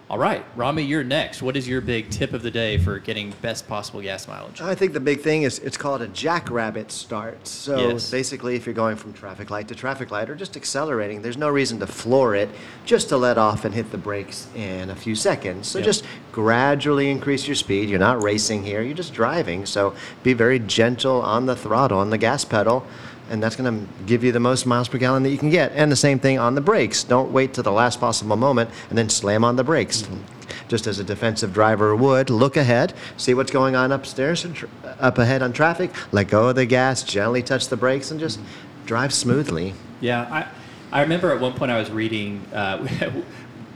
all 0.09 0.17
right, 0.17 0.45
Rami, 0.55 0.83
you're 0.83 1.03
next. 1.03 1.41
What 1.41 1.57
is 1.57 1.67
your 1.67 1.81
big 1.81 2.09
tip 2.09 2.31
of 2.31 2.41
the 2.41 2.49
day 2.49 2.77
for 2.77 2.97
getting 2.97 3.31
best 3.41 3.67
possible 3.67 4.01
gas 4.01 4.25
mileage? 4.25 4.61
I 4.61 4.73
think 4.73 4.93
the 4.93 5.01
big 5.01 5.19
thing 5.19 5.43
is 5.43 5.59
it's 5.59 5.75
called 5.75 6.01
a 6.01 6.07
jackrabbit 6.07 6.91
start. 6.91 7.45
So 7.45 7.89
yes. 7.89 8.09
basically, 8.09 8.55
if 8.55 8.65
you're 8.65 8.73
going 8.73 8.95
from 8.95 9.11
traffic 9.11 9.49
light 9.49 9.67
to 9.67 9.75
traffic 9.75 10.09
light 10.09 10.29
or 10.29 10.35
just 10.35 10.55
accelerating, 10.55 11.21
there's 11.21 11.35
no 11.35 11.49
reason 11.49 11.77
to 11.79 11.87
floor 11.87 12.35
it, 12.35 12.47
just 12.85 13.09
to 13.09 13.17
let 13.17 13.37
off 13.37 13.65
and 13.65 13.75
hit 13.75 13.91
the 13.91 13.97
brakes 13.97 14.47
in 14.55 14.89
a 14.91 14.95
few 14.95 15.13
seconds. 15.13 15.67
So 15.67 15.79
yep. 15.79 15.85
just 15.85 16.05
gradually 16.31 17.11
increase 17.11 17.45
your 17.45 17.55
speed. 17.55 17.89
You're 17.89 17.99
not 17.99 18.23
racing 18.23 18.63
here, 18.63 18.81
you're 18.81 18.95
just 18.95 19.13
driving. 19.13 19.65
So 19.65 19.93
be 20.23 20.31
very 20.31 20.59
gentle 20.59 21.21
on 21.21 21.47
the 21.47 21.55
throttle, 21.55 21.99
on 21.99 22.11
the 22.11 22.17
gas 22.17 22.45
pedal 22.45 22.87
and 23.29 23.41
that's 23.41 23.55
going 23.55 23.79
to 23.79 23.87
give 24.05 24.23
you 24.23 24.31
the 24.31 24.39
most 24.39 24.65
miles 24.65 24.87
per 24.87 24.97
gallon 24.97 25.23
that 25.23 25.29
you 25.29 25.37
can 25.37 25.49
get. 25.49 25.71
And 25.73 25.91
the 25.91 25.95
same 25.95 26.19
thing 26.19 26.39
on 26.39 26.55
the 26.55 26.61
brakes. 26.61 27.03
Don't 27.03 27.31
wait 27.31 27.53
to 27.55 27.61
the 27.61 27.71
last 27.71 27.99
possible 27.99 28.35
moment 28.35 28.69
and 28.89 28.97
then 28.97 29.09
slam 29.09 29.43
on 29.43 29.55
the 29.55 29.63
brakes. 29.63 30.03
Mm-hmm. 30.03 30.67
Just 30.67 30.87
as 30.87 30.99
a 30.99 31.03
defensive 31.03 31.53
driver 31.53 31.95
would, 31.95 32.29
look 32.29 32.57
ahead, 32.57 32.93
see 33.15 33.33
what's 33.33 33.51
going 33.51 33.75
on 33.75 33.91
upstairs, 33.91 34.45
tr- 34.53 34.65
up 34.99 35.17
ahead 35.17 35.41
on 35.41 35.53
traffic, 35.53 35.91
let 36.11 36.27
go 36.27 36.49
of 36.49 36.55
the 36.55 36.65
gas, 36.65 37.03
gently 37.03 37.41
touch 37.41 37.67
the 37.67 37.77
brakes, 37.77 38.11
and 38.11 38.19
just 38.19 38.39
drive 38.85 39.13
smoothly. 39.13 39.73
Yeah, 40.01 40.21
I, 40.29 40.47
I 40.99 41.01
remember 41.01 41.31
at 41.31 41.39
one 41.39 41.53
point 41.53 41.71
I 41.71 41.79
was 41.79 41.89
reading. 41.89 42.45
Uh, 42.53 42.85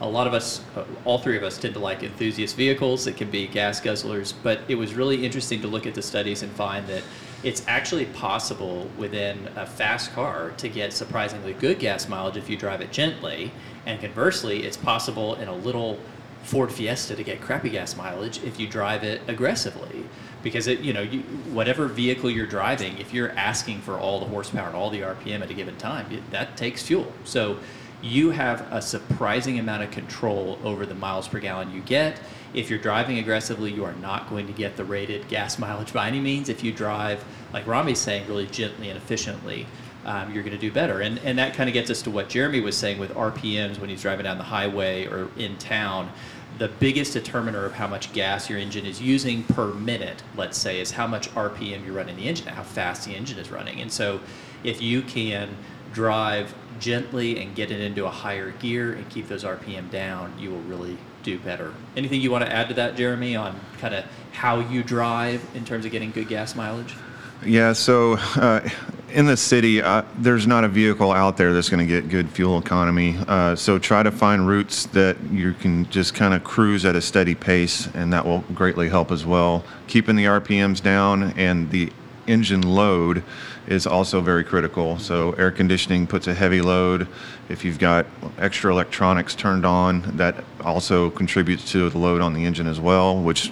a 0.02 0.08
lot 0.08 0.26
of 0.26 0.34
us, 0.34 0.62
uh, 0.76 0.84
all 1.06 1.20
three 1.20 1.38
of 1.38 1.44
us, 1.44 1.58
tend 1.58 1.76
to 1.76 1.80
like 1.80 2.04
enthusiast 2.04 2.56
vehicles. 2.56 3.06
It 3.08 3.18
can 3.18 3.30
be 3.30 3.48
gas 3.48 3.80
guzzlers, 3.80 4.34
but 4.44 4.62
it 4.68 4.76
was 4.76 4.96
really 4.96 5.24
interesting 5.24 5.62
to 5.62 5.68
look 5.68 5.86
at 5.86 5.94
the 5.94 6.02
studies 6.02 6.42
and 6.42 6.52
find 6.54 6.88
that 6.88 7.04
it's 7.44 7.64
actually 7.68 8.06
possible 8.06 8.90
within 8.98 9.50
a 9.56 9.66
fast 9.66 10.14
car 10.14 10.52
to 10.58 10.70
get 10.70 10.94
surprisingly 10.94 11.54
good 11.54 11.80
gas 11.80 12.08
mileage 12.08 12.38
if 12.38 12.50
you 12.50 12.58
drive 12.58 12.82
it 12.82 12.92
gently. 12.92 13.52
And 13.86 14.00
conversely, 14.00 14.64
it's 14.64 14.78
possible 14.78 15.36
in 15.36 15.48
a 15.48 15.56
little 15.56 16.00
Ford 16.44 16.72
Fiesta 16.72 17.16
to 17.16 17.24
get 17.24 17.42
crappy 17.42 17.70
gas 17.70 17.96
mileage 17.96 18.44
if 18.44 18.60
you 18.60 18.68
drive 18.68 19.04
it 19.04 19.22
aggressively. 19.28 20.06
Because 20.44 20.68
it, 20.68 20.80
you 20.80 20.94
know, 20.94 21.02
you, 21.02 21.20
whatever 21.54 21.88
vehicle 21.88 22.30
you're 22.30 22.48
driving, 22.48 22.98
if 22.98 23.14
you're 23.14 23.32
asking 23.32 23.82
for 23.82 24.00
all 24.00 24.20
the 24.20 24.26
horsepower 24.26 24.68
and 24.68 24.76
all 24.76 24.90
the 24.90 25.02
RPM 25.02 25.42
at 25.42 25.52
a 25.52 25.54
given 25.54 25.78
time, 25.78 26.12
it, 26.12 26.30
that 26.32 26.58
takes 26.58 26.82
fuel. 26.82 27.12
So 27.24 27.60
you 28.02 28.32
have 28.32 28.68
a 28.72 28.82
surprising 28.82 29.60
amount 29.60 29.84
of 29.84 29.92
control 29.92 30.58
over 30.64 30.86
the 30.86 30.96
miles 30.96 31.28
per 31.28 31.40
gallon 31.40 31.72
you 31.72 31.82
get. 31.82 32.20
If 32.54 32.70
you're 32.70 32.80
driving 32.80 33.18
aggressively, 33.20 33.72
you 33.72 33.86
are 33.86 33.94
not 33.94 34.30
going 34.30 34.48
to 34.48 34.54
get 34.54 34.76
the 34.76 34.84
rated 34.84 35.28
gas 35.28 35.58
mileage 35.58 35.94
by 35.94 36.08
any 36.08 36.20
means. 36.20 36.50
If 36.50 36.64
you 36.64 36.72
drive, 36.74 37.24
like 37.54 37.66
Rami's 37.66 38.00
saying, 38.00 38.28
really 38.28 38.48
gently 38.48 38.90
and 38.90 38.98
efficiently, 38.98 39.68
um, 40.06 40.34
you're 40.34 40.44
going 40.44 40.56
to 40.56 40.62
do 40.62 40.72
better. 40.72 41.02
And, 41.02 41.20
and 41.20 41.38
that 41.38 41.54
kind 41.54 41.70
of 41.70 41.74
gets 41.74 41.90
us 41.90 42.02
to 42.04 42.12
what 42.12 42.30
Jeremy 42.30 42.60
was 42.60 42.76
saying 42.76 43.00
with 43.00 43.14
RPMs 43.14 43.80
when 43.80 43.90
he's 43.90 44.02
driving 44.02 44.24
down 44.24 44.38
the 44.38 44.44
highway 44.44 45.06
or 45.06 45.30
in 45.38 45.58
town. 45.58 46.12
The 46.58 46.68
biggest 46.68 47.14
determiner 47.14 47.66
of 47.66 47.74
how 47.74 47.88
much 47.88 48.12
gas 48.12 48.50
your 48.50 48.60
engine 48.60 48.86
is 48.86 49.02
using 49.02 49.44
per 49.44 49.74
minute, 49.74 50.22
let's 50.36 50.58
say, 50.58 50.82
is 50.82 50.92
how 50.92 51.08
much 51.08 51.34
RPM 51.34 51.86
you're 51.86 51.96
running 51.96 52.18
the 52.18 52.28
engine, 52.28 52.48
how 52.48 52.64
fast 52.64 53.06
the 53.06 53.16
engine 53.16 53.40
is 53.40 53.52
running. 53.52 53.80
And 53.82 53.92
so 53.92 54.20
if 54.64 54.82
you 54.82 55.02
can 55.02 55.56
drive 55.94 56.54
gently 56.80 57.40
and 57.40 57.56
get 57.56 57.72
it 57.72 57.80
into 57.80 58.06
a 58.06 58.10
higher 58.10 58.52
gear 58.52 58.94
and 58.94 59.08
keep 59.10 59.28
those 59.28 59.44
RPM 59.44 59.90
down, 59.92 60.34
you 60.40 60.50
will 60.50 60.62
really 60.62 60.98
do 61.24 61.40
better. 61.40 61.74
Anything 61.96 62.22
you 62.22 62.32
want 62.32 62.46
to 62.46 62.52
add 62.52 62.68
to 62.70 62.74
that, 62.76 62.96
Jeremy, 62.96 63.36
on 63.36 63.60
kind 63.80 63.94
of 63.94 64.06
how 64.32 64.60
you 64.60 64.84
drive 64.84 65.46
in 65.54 65.64
terms 65.64 65.86
of 65.86 65.92
getting 65.92 66.12
good 66.12 66.28
gas 66.28 66.56
mileage? 66.56 66.96
Yeah, 67.44 67.74
so 67.74 68.18
uh, 68.36 68.68
in 69.10 69.26
the 69.26 69.36
city, 69.36 69.82
uh, 69.82 70.04
there's 70.18 70.46
not 70.46 70.64
a 70.64 70.68
vehicle 70.68 71.12
out 71.12 71.38
there 71.38 71.54
that's 71.54 71.70
going 71.70 71.86
to 71.86 71.92
get 71.92 72.08
good 72.08 72.30
fuel 72.30 72.60
economy. 72.60 73.18
Uh, 73.28 73.56
so 73.56 73.80
try 73.80 74.04
to 74.04 74.12
find 74.12 74.48
routes 74.48 74.86
that 74.88 75.18
you 75.32 75.54
can 75.54 75.90
just 75.90 76.14
kind 76.14 76.36
of 76.36 76.44
cruise 76.44 76.86
at 76.86 76.96
a 76.96 77.02
steady 77.02 77.34
pace, 77.34 77.88
and 77.96 78.14
that 78.14 78.26
will 78.26 78.40
greatly 78.54 78.90
help 78.90 79.12
as 79.12 79.26
well. 79.26 79.64
Keeping 79.88 80.16
the 80.16 80.26
RPMs 80.26 80.82
down 80.82 81.34
and 81.36 81.70
the 81.72 81.92
engine 82.28 82.62
load 82.62 83.24
is 83.68 83.86
also 83.86 84.22
very 84.22 84.44
critical. 84.44 84.98
So 84.98 85.34
air 85.34 85.52
conditioning 85.52 86.08
puts 86.08 86.28
a 86.28 86.34
heavy 86.34 86.62
load. 86.62 87.08
If 87.50 87.64
you've 87.64 87.80
got 87.80 88.06
extra 88.38 88.72
electronics 88.72 89.36
turned 89.36 89.66
on, 89.66 90.02
that 90.18 90.44
also 90.64 91.10
contributes 91.10 91.72
to 91.72 91.90
the 91.90 91.98
load 91.98 92.22
on 92.22 92.34
the 92.34 92.46
engine 92.46 92.68
as 92.68 92.80
well, 92.80 93.22
which 93.22 93.52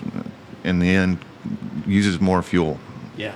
in 0.64 0.80
the 0.80 0.90
end 0.90 1.20
uses 1.86 2.20
more 2.20 2.42
fuel. 2.42 2.80
Yeah. 3.18 3.36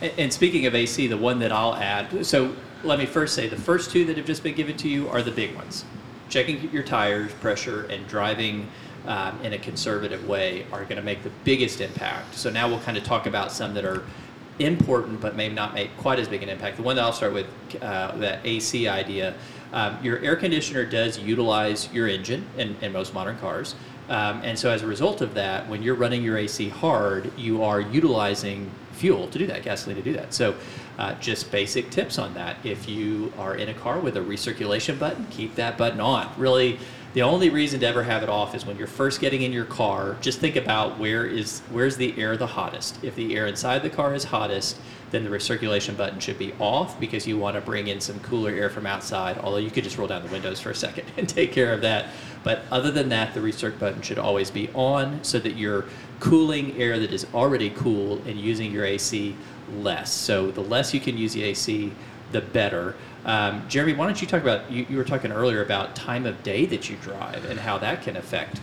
And, 0.00 0.32
speaking 0.32 0.66
of 0.66 0.76
AC, 0.76 1.08
the 1.08 1.16
one 1.16 1.40
that 1.40 1.50
I'll 1.50 1.74
add, 1.74 2.24
so 2.24 2.54
let 2.84 3.00
me 3.00 3.06
first 3.06 3.34
say 3.34 3.48
the 3.48 3.56
first 3.56 3.90
two 3.90 4.04
that 4.04 4.16
have 4.16 4.26
just 4.26 4.44
been 4.44 4.54
given 4.54 4.76
to 4.76 4.88
you 4.88 5.08
are 5.08 5.22
the 5.22 5.32
big 5.32 5.56
ones. 5.56 5.84
Checking 6.28 6.70
your 6.70 6.84
tires, 6.84 7.32
pressure, 7.34 7.84
and 7.86 8.06
driving 8.06 8.68
um, 9.06 9.40
in 9.42 9.54
a 9.54 9.58
conservative 9.58 10.28
way 10.28 10.66
are 10.70 10.84
going 10.84 10.96
to 10.96 11.02
make 11.02 11.24
the 11.24 11.32
biggest 11.42 11.80
impact. 11.80 12.34
So 12.34 12.50
now 12.50 12.68
we'll 12.68 12.80
kind 12.80 12.96
of 12.96 13.02
talk 13.02 13.26
about 13.26 13.50
some 13.50 13.74
that 13.74 13.84
are 13.84 14.04
important 14.58 15.20
but 15.20 15.36
may 15.36 15.48
not 15.48 15.74
make 15.74 15.96
quite 15.96 16.18
as 16.18 16.28
big 16.28 16.42
an 16.42 16.48
impact. 16.48 16.76
The 16.76 16.82
one 16.82 16.96
that 16.96 17.02
I'll 17.04 17.12
start 17.12 17.32
with, 17.32 17.46
uh, 17.80 18.16
that 18.16 18.44
AC 18.44 18.88
idea, 18.88 19.34
um, 19.72 19.98
your 20.02 20.18
air 20.20 20.36
conditioner 20.36 20.84
does 20.84 21.18
utilize 21.18 21.92
your 21.92 22.08
engine 22.08 22.46
in, 22.56 22.76
in 22.80 22.92
most 22.92 23.14
modern 23.14 23.38
cars. 23.38 23.74
Um, 24.08 24.40
and 24.42 24.58
so 24.58 24.70
as 24.70 24.82
a 24.82 24.86
result 24.86 25.20
of 25.20 25.34
that, 25.34 25.68
when 25.68 25.82
you're 25.82 25.94
running 25.94 26.22
your 26.22 26.38
AC 26.38 26.70
hard, 26.70 27.30
you 27.36 27.62
are 27.62 27.80
utilizing 27.80 28.70
fuel 28.92 29.28
to 29.28 29.38
do 29.38 29.46
that, 29.46 29.62
gasoline 29.62 29.96
to 29.96 30.02
do 30.02 30.14
that. 30.14 30.32
So 30.32 30.54
uh, 30.98 31.14
just 31.14 31.50
basic 31.52 31.90
tips 31.90 32.18
on 32.18 32.34
that. 32.34 32.56
If 32.64 32.88
you 32.88 33.32
are 33.38 33.54
in 33.54 33.68
a 33.68 33.74
car 33.74 34.00
with 34.00 34.16
a 34.16 34.20
recirculation 34.20 34.98
button, 34.98 35.26
keep 35.30 35.54
that 35.56 35.76
button 35.76 36.00
on. 36.00 36.32
Really, 36.38 36.78
the 37.14 37.22
only 37.22 37.48
reason 37.48 37.80
to 37.80 37.86
ever 37.86 38.02
have 38.02 38.22
it 38.22 38.28
off 38.28 38.54
is 38.54 38.66
when 38.66 38.76
you're 38.76 38.86
first 38.86 39.20
getting 39.20 39.42
in 39.42 39.52
your 39.52 39.64
car. 39.64 40.16
Just 40.20 40.40
think 40.40 40.56
about 40.56 40.98
where 40.98 41.24
is 41.24 41.60
where's 41.70 41.96
the 41.96 42.18
air 42.20 42.36
the 42.36 42.46
hottest. 42.46 43.02
If 43.02 43.14
the 43.14 43.34
air 43.34 43.46
inside 43.46 43.82
the 43.82 43.90
car 43.90 44.14
is 44.14 44.24
hottest, 44.24 44.78
then 45.10 45.24
the 45.24 45.30
recirculation 45.30 45.96
button 45.96 46.20
should 46.20 46.38
be 46.38 46.52
off 46.60 47.00
because 47.00 47.26
you 47.26 47.38
want 47.38 47.54
to 47.54 47.62
bring 47.62 47.88
in 47.88 48.00
some 48.00 48.20
cooler 48.20 48.50
air 48.50 48.68
from 48.68 48.84
outside. 48.84 49.38
Although 49.38 49.58
you 49.58 49.70
could 49.70 49.84
just 49.84 49.96
roll 49.96 50.06
down 50.06 50.22
the 50.22 50.30
windows 50.30 50.60
for 50.60 50.70
a 50.70 50.74
second 50.74 51.06
and 51.16 51.28
take 51.28 51.52
care 51.52 51.72
of 51.72 51.80
that. 51.80 52.06
But 52.44 52.62
other 52.70 52.90
than 52.90 53.08
that, 53.08 53.34
the 53.34 53.40
recirc 53.40 53.78
button 53.78 54.02
should 54.02 54.18
always 54.18 54.50
be 54.50 54.68
on 54.74 55.24
so 55.24 55.38
that 55.38 55.56
you're 55.56 55.86
cooling 56.20 56.76
air 56.76 56.98
that 56.98 57.12
is 57.12 57.26
already 57.32 57.70
cool 57.70 58.20
and 58.26 58.38
using 58.38 58.70
your 58.70 58.84
AC 58.84 59.34
less. 59.76 60.12
So 60.12 60.50
the 60.50 60.60
less 60.60 60.92
you 60.92 61.00
can 61.00 61.16
use 61.16 61.32
the 61.32 61.42
AC, 61.42 61.92
the 62.32 62.40
better. 62.40 62.94
Um, 63.28 63.62
Jeremy, 63.68 63.92
why 63.92 64.06
don't 64.06 64.18
you 64.22 64.26
talk 64.26 64.40
about, 64.40 64.72
you, 64.72 64.86
you 64.88 64.96
were 64.96 65.04
talking 65.04 65.30
earlier 65.30 65.62
about 65.62 65.94
time 65.94 66.24
of 66.24 66.42
day 66.42 66.64
that 66.64 66.88
you 66.88 66.96
drive 66.96 67.44
and 67.44 67.60
how 67.60 67.76
that 67.76 68.00
can 68.00 68.16
affect. 68.16 68.58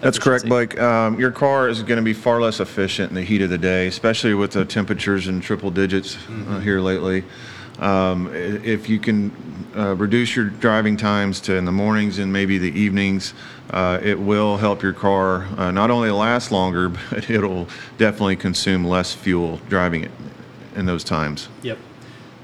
That's 0.00 0.18
correct. 0.18 0.46
Blake. 0.46 0.76
Um, 0.80 1.20
your 1.20 1.30
car 1.30 1.68
is 1.68 1.84
going 1.84 1.98
to 1.98 2.02
be 2.02 2.14
far 2.14 2.40
less 2.40 2.58
efficient 2.58 3.10
in 3.10 3.14
the 3.14 3.22
heat 3.22 3.42
of 3.42 3.50
the 3.50 3.58
day, 3.58 3.86
especially 3.86 4.34
with 4.34 4.50
the 4.50 4.64
temperatures 4.64 5.28
in 5.28 5.40
triple 5.40 5.70
digits 5.70 6.18
uh, 6.48 6.58
here 6.58 6.80
lately. 6.80 7.22
Um, 7.78 8.34
if 8.34 8.88
you 8.88 8.98
can 8.98 9.30
uh, 9.76 9.94
reduce 9.94 10.34
your 10.34 10.46
driving 10.46 10.96
times 10.96 11.40
to 11.42 11.54
in 11.54 11.64
the 11.64 11.70
mornings 11.70 12.18
and 12.18 12.32
maybe 12.32 12.58
the 12.58 12.76
evenings, 12.76 13.34
uh, 13.70 14.00
it 14.02 14.18
will 14.18 14.56
help 14.56 14.82
your 14.82 14.94
car 14.94 15.46
uh, 15.56 15.70
not 15.70 15.92
only 15.92 16.10
last 16.10 16.50
longer, 16.50 16.88
but 17.10 17.30
it'll 17.30 17.68
definitely 17.98 18.34
consume 18.34 18.84
less 18.84 19.14
fuel 19.14 19.60
driving 19.68 20.02
it 20.02 20.10
in 20.74 20.86
those 20.86 21.04
times. 21.04 21.48
Yep. 21.62 21.78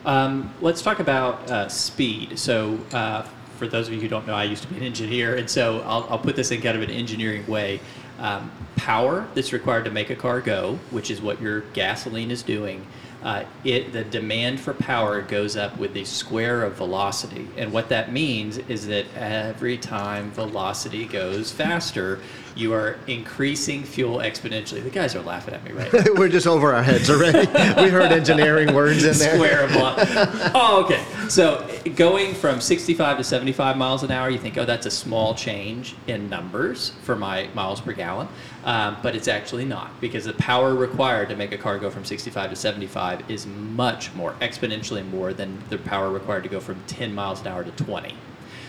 Um, 0.04 0.52
let's 0.60 0.82
talk 0.82 0.98
about 0.98 1.50
uh, 1.50 1.68
speed. 1.68 2.38
So, 2.38 2.78
uh, 2.92 3.22
for 3.56 3.66
those 3.68 3.86
of 3.86 3.94
you 3.94 4.00
who 4.00 4.08
don't 4.08 4.26
know, 4.26 4.34
I 4.34 4.44
used 4.44 4.62
to 4.64 4.68
be 4.68 4.76
an 4.76 4.82
engineer, 4.82 5.36
and 5.36 5.48
so 5.48 5.80
I'll, 5.82 6.06
I'll 6.10 6.18
put 6.18 6.36
this 6.36 6.50
in 6.50 6.60
kind 6.60 6.76
of 6.76 6.82
an 6.82 6.90
engineering 6.90 7.46
way. 7.46 7.80
Um, 8.18 8.50
power 8.76 9.26
that's 9.34 9.52
required 9.52 9.84
to 9.86 9.90
make 9.90 10.10
a 10.10 10.14
car 10.14 10.40
go, 10.40 10.78
which 10.90 11.10
is 11.10 11.20
what 11.20 11.40
your 11.40 11.60
gasoline 11.72 12.30
is 12.30 12.42
doing, 12.42 12.86
uh, 13.24 13.44
it 13.64 13.92
the 13.92 14.04
demand 14.04 14.60
for 14.60 14.74
power 14.74 15.22
goes 15.22 15.56
up 15.56 15.78
with 15.78 15.94
the 15.94 16.04
square 16.04 16.62
of 16.62 16.74
velocity, 16.74 17.48
and 17.56 17.72
what 17.72 17.88
that 17.88 18.12
means 18.12 18.58
is 18.58 18.86
that 18.88 19.06
every 19.16 19.78
time 19.78 20.30
velocity 20.32 21.06
goes 21.06 21.50
faster, 21.50 22.20
you 22.54 22.72
are 22.72 22.96
increasing 23.06 23.82
fuel 23.84 24.18
exponentially. 24.18 24.82
The 24.82 24.90
guys 24.90 25.14
are 25.14 25.22
laughing 25.22 25.54
at 25.54 25.64
me 25.64 25.72
right 25.72 25.92
now. 25.92 26.04
We're 26.14 26.28
just 26.28 26.46
over 26.46 26.72
our 26.74 26.82
heads 26.82 27.10
already. 27.10 27.38
we 27.82 27.88
heard 27.90 28.12
engineering 28.12 28.74
words 28.74 29.04
in 29.04 29.16
there. 29.18 29.34
square 29.34 29.64
of 29.64 29.74
lot. 29.74 29.98
Oh, 30.56 30.84
okay. 30.84 31.04
So 31.28 31.68
going 31.96 32.34
from 32.34 32.60
65 32.60 33.18
to 33.18 33.24
75 33.24 33.76
miles 33.76 34.02
an 34.02 34.10
hour, 34.10 34.30
you 34.30 34.38
think, 34.38 34.56
oh, 34.56 34.64
that's 34.64 34.86
a 34.86 34.90
small 34.90 35.34
change 35.34 35.94
in 36.06 36.28
numbers 36.28 36.92
for 37.02 37.16
my 37.16 37.48
miles 37.54 37.80
per 37.80 37.92
gallon. 37.92 38.28
Um, 38.64 38.96
but 39.02 39.14
it's 39.14 39.28
actually 39.28 39.64
not 39.64 40.00
because 40.00 40.24
the 40.24 40.32
power 40.34 40.74
required 40.74 41.28
to 41.30 41.36
make 41.36 41.52
a 41.52 41.58
car 41.58 41.78
go 41.78 41.90
from 41.90 42.04
65 42.04 42.50
to 42.50 42.56
75 42.56 43.30
is 43.30 43.46
much 43.46 44.14
more, 44.14 44.32
exponentially 44.40 45.06
more 45.10 45.32
than 45.32 45.62
the 45.70 45.78
power 45.78 46.10
required 46.10 46.44
to 46.44 46.48
go 46.48 46.60
from 46.60 46.82
10 46.86 47.14
miles 47.14 47.40
an 47.40 47.48
hour 47.48 47.64
to 47.64 47.70
20. 47.72 48.14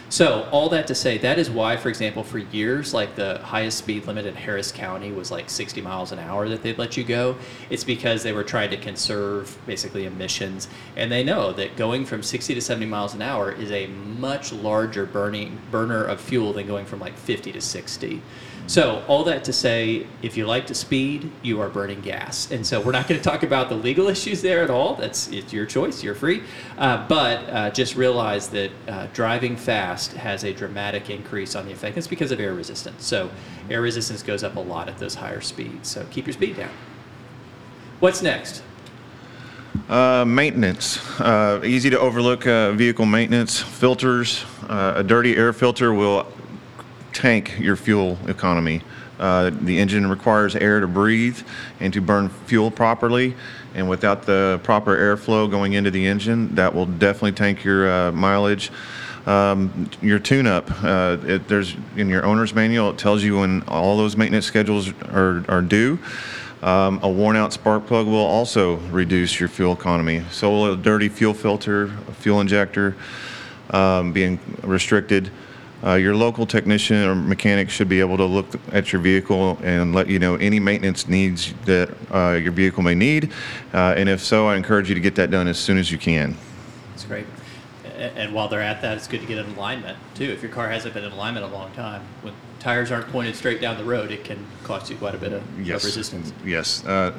So 0.09 0.47
all 0.51 0.69
that 0.69 0.87
to 0.87 0.95
say, 0.95 1.17
that 1.19 1.39
is 1.39 1.49
why, 1.49 1.77
for 1.77 1.89
example, 1.89 2.23
for 2.23 2.37
years, 2.37 2.93
like 2.93 3.15
the 3.15 3.39
highest 3.39 3.79
speed 3.79 4.05
limit 4.05 4.25
in 4.25 4.35
Harris 4.35 4.71
County 4.71 5.11
was 5.11 5.31
like 5.31 5.49
60 5.49 5.81
miles 5.81 6.11
an 6.11 6.19
hour 6.19 6.47
that 6.47 6.61
they'd 6.61 6.77
let 6.77 6.95
you 6.95 7.03
go. 7.03 7.35
It's 7.69 7.83
because 7.83 8.23
they 8.23 8.31
were 8.31 8.43
trying 8.43 8.69
to 8.69 8.77
conserve 8.77 9.57
basically 9.65 10.05
emissions, 10.05 10.67
and 10.95 11.11
they 11.11 11.23
know 11.23 11.51
that 11.53 11.75
going 11.75 12.05
from 12.05 12.21
60 12.21 12.53
to 12.53 12.61
70 12.61 12.85
miles 12.85 13.13
an 13.13 13.21
hour 13.21 13.51
is 13.51 13.71
a 13.71 13.87
much 13.87 14.53
larger 14.53 15.05
burning 15.05 15.59
burner 15.71 16.03
of 16.03 16.21
fuel 16.21 16.53
than 16.53 16.67
going 16.67 16.85
from 16.85 16.99
like 16.99 17.17
50 17.17 17.51
to 17.51 17.61
60. 17.61 18.21
So 18.67 19.03
all 19.07 19.23
that 19.25 19.43
to 19.43 19.53
say, 19.53 20.07
if 20.23 20.35
you 20.35 20.47
like 20.47 20.65
to 20.67 20.75
speed, 20.75 21.31
you 21.43 21.61
are 21.61 21.69
burning 21.69 22.01
gas, 22.01 22.51
and 22.51 22.65
so 22.65 22.81
we're 22.81 22.93
not 22.93 23.07
going 23.07 23.19
to 23.19 23.23
talk 23.23 23.43
about 23.43 23.69
the 23.69 23.75
legal 23.75 24.07
issues 24.15 24.41
there 24.41 24.63
at 24.63 24.69
all. 24.69 24.95
That's 24.95 25.27
it's 25.27 25.53
your 25.53 25.65
choice. 25.65 26.03
You're 26.03 26.15
free, 26.15 26.41
uh, 26.77 27.07
but 27.07 27.49
uh, 27.49 27.69
just 27.69 27.95
realize 27.95 28.49
that 28.49 28.71
uh, 28.87 29.07
driving 29.13 29.55
fast 29.55 30.13
has 30.13 30.43
a 30.43 30.53
dramatic 30.53 31.09
increase 31.09 31.55
on 31.55 31.65
the 31.65 31.71
effect. 31.71 31.97
It's 31.97 32.07
because 32.07 32.31
of 32.31 32.39
air 32.39 32.53
resistance. 32.53 33.05
So 33.05 33.29
air 33.69 33.81
resistance 33.81 34.23
goes 34.23 34.43
up 34.43 34.55
a 34.55 34.59
lot 34.59 34.89
at 34.89 34.97
those 34.97 35.15
higher 35.15 35.41
speeds. 35.41 35.89
So 35.89 36.05
keep 36.09 36.25
your 36.25 36.33
speed 36.33 36.57
down. 36.57 36.71
What's 37.99 38.21
next? 38.21 38.63
Uh, 39.89 40.25
maintenance. 40.25 40.97
Uh, 41.19 41.61
easy 41.63 41.89
to 41.91 41.99
overlook 41.99 42.47
uh, 42.47 42.71
vehicle 42.71 43.05
maintenance. 43.05 43.61
Filters. 43.61 44.43
Uh, 44.67 44.93
a 44.95 45.03
dirty 45.03 45.37
air 45.37 45.53
filter 45.53 45.93
will 45.93 46.25
tank 47.15 47.57
your 47.59 47.77
fuel 47.77 48.17
economy. 48.27 48.81
Uh, 49.17 49.49
the 49.61 49.79
engine 49.79 50.07
requires 50.09 50.55
air 50.55 50.81
to 50.81 50.87
breathe 50.87 51.39
and 51.79 51.93
to 51.93 52.01
burn 52.01 52.27
fuel 52.27 52.69
properly. 52.69 53.33
And 53.73 53.89
without 53.89 54.23
the 54.23 54.59
proper 54.63 54.95
airflow 54.95 55.49
going 55.49 55.73
into 55.73 55.89
the 55.89 56.05
engine, 56.05 56.53
that 56.55 56.75
will 56.75 56.85
definitely 56.85 57.31
tank 57.31 57.63
your 57.63 57.89
uh, 57.89 58.11
mileage. 58.11 58.71
Um, 59.25 59.89
your 60.01 60.19
tune-up, 60.19 60.69
uh, 60.83 61.17
it, 61.23 61.47
there's 61.47 61.75
in 61.95 62.09
your 62.09 62.25
owner's 62.25 62.53
manual, 62.53 62.91
it 62.91 62.99
tells 62.99 63.23
you 63.23 63.39
when 63.39 63.63
all 63.67 63.97
those 63.97 64.15
maintenance 64.15 64.45
schedules 64.45 64.93
are, 65.05 65.43
are 65.49 65.63
due. 65.63 65.97
Um, 66.61 66.99
a 67.01 67.09
worn 67.09 67.35
out 67.35 67.51
spark 67.51 67.87
plug 67.87 68.05
will 68.05 68.17
also 68.17 68.75
reduce 68.91 69.39
your 69.39 69.49
fuel 69.49 69.73
economy. 69.73 70.23
So 70.29 70.73
a 70.73 70.75
dirty 70.75 71.09
fuel 71.09 71.33
filter, 71.33 71.85
a 71.85 72.13
fuel 72.13 72.39
injector 72.39 72.95
um, 73.71 74.13
being 74.13 74.39
restricted. 74.61 75.31
Uh, 75.85 75.93
your 75.93 76.15
local 76.15 76.47
technician 76.47 77.07
or 77.07 77.13
mechanic 77.13 77.69
should 77.69 77.87
be 77.87 77.99
able 77.99 78.17
to 78.17 78.25
look 78.25 78.47
at 78.71 78.91
your 78.91 79.01
vehicle 79.01 79.57
and 79.61 79.93
let 79.93 80.07
you 80.07 80.17
know 80.17 80.35
any 80.35 80.59
maintenance 80.59 81.07
needs 81.07 81.53
that 81.65 81.95
uh, 82.11 82.31
your 82.31 82.51
vehicle 82.51 82.81
may 82.81 82.95
need. 82.95 83.31
Uh, 83.71 83.93
and 83.95 84.09
if 84.09 84.19
so, 84.19 84.47
I 84.47 84.55
encourage 84.55 84.89
you 84.89 84.95
to 84.95 85.01
get 85.01 85.13
that 85.15 85.29
done 85.29 85.47
as 85.47 85.59
soon 85.59 85.77
as 85.77 85.91
you 85.91 85.99
can. 85.99 86.35
That's 86.89 87.05
great. 87.05 87.27
And 87.97 88.33
while 88.33 88.49
they're 88.49 88.61
at 88.61 88.81
that, 88.81 88.97
it's 88.97 89.07
good 89.07 89.21
to 89.21 89.27
get 89.27 89.37
in 89.37 89.45
alignment 89.55 89.97
too. 90.15 90.25
If 90.25 90.41
your 90.41 90.51
car 90.51 90.69
hasn't 90.69 90.93
been 90.93 91.05
in 91.05 91.11
alignment 91.11 91.45
a 91.45 91.49
long 91.49 91.71
time, 91.73 92.01
when 92.23 92.33
tires 92.59 92.91
aren't 92.91 93.07
pointed 93.07 93.35
straight 93.35 93.61
down 93.61 93.77
the 93.77 93.85
road, 93.85 94.11
it 94.11 94.23
can 94.23 94.43
cost 94.63 94.89
you 94.89 94.97
quite 94.97 95.15
a 95.15 95.17
bit 95.17 95.31
of, 95.31 95.41
of 95.41 95.83
resistance. 95.83 96.33
Yes. 96.43 96.83
Uh, 96.85 97.13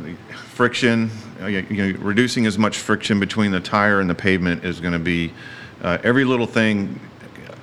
friction, 0.49 1.11
uh, 1.41 1.47
you 1.47 1.65
you 1.71 1.93
know, 1.93 1.99
reducing 2.01 2.47
as 2.47 2.59
much 2.59 2.77
friction 2.79 3.21
between 3.21 3.53
the 3.53 3.61
tire 3.61 4.01
and 4.01 4.11
the 4.11 4.15
pavement 4.15 4.65
is 4.65 4.81
going 4.81 4.93
to 4.93 4.99
be 4.99 5.33
uh, 5.83 5.99
every 6.03 6.25
little 6.25 6.47
thing 6.47 7.01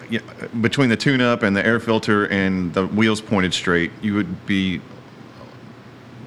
uh, 0.04 0.08
yeah, 0.10 0.22
between 0.62 0.90
the 0.90 0.98
tune-up 0.98 1.44
and 1.44 1.56
the 1.56 1.66
air 1.66 1.80
filter 1.80 2.28
and 2.28 2.74
the 2.74 2.88
wheels 2.88 3.22
pointed 3.22 3.54
straight. 3.54 3.92
You 4.02 4.16
would 4.16 4.46
be 4.46 4.82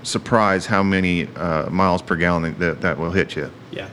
surprised 0.02 0.68
how 0.68 0.82
many 0.82 1.26
uh, 1.36 1.68
miles 1.70 2.02
per 2.02 2.16
gallon 2.16 2.58
that 2.58 2.80
that 2.80 2.98
will 2.98 3.10
hit 3.10 3.36
you. 3.36 3.50
Yeah. 3.72 3.88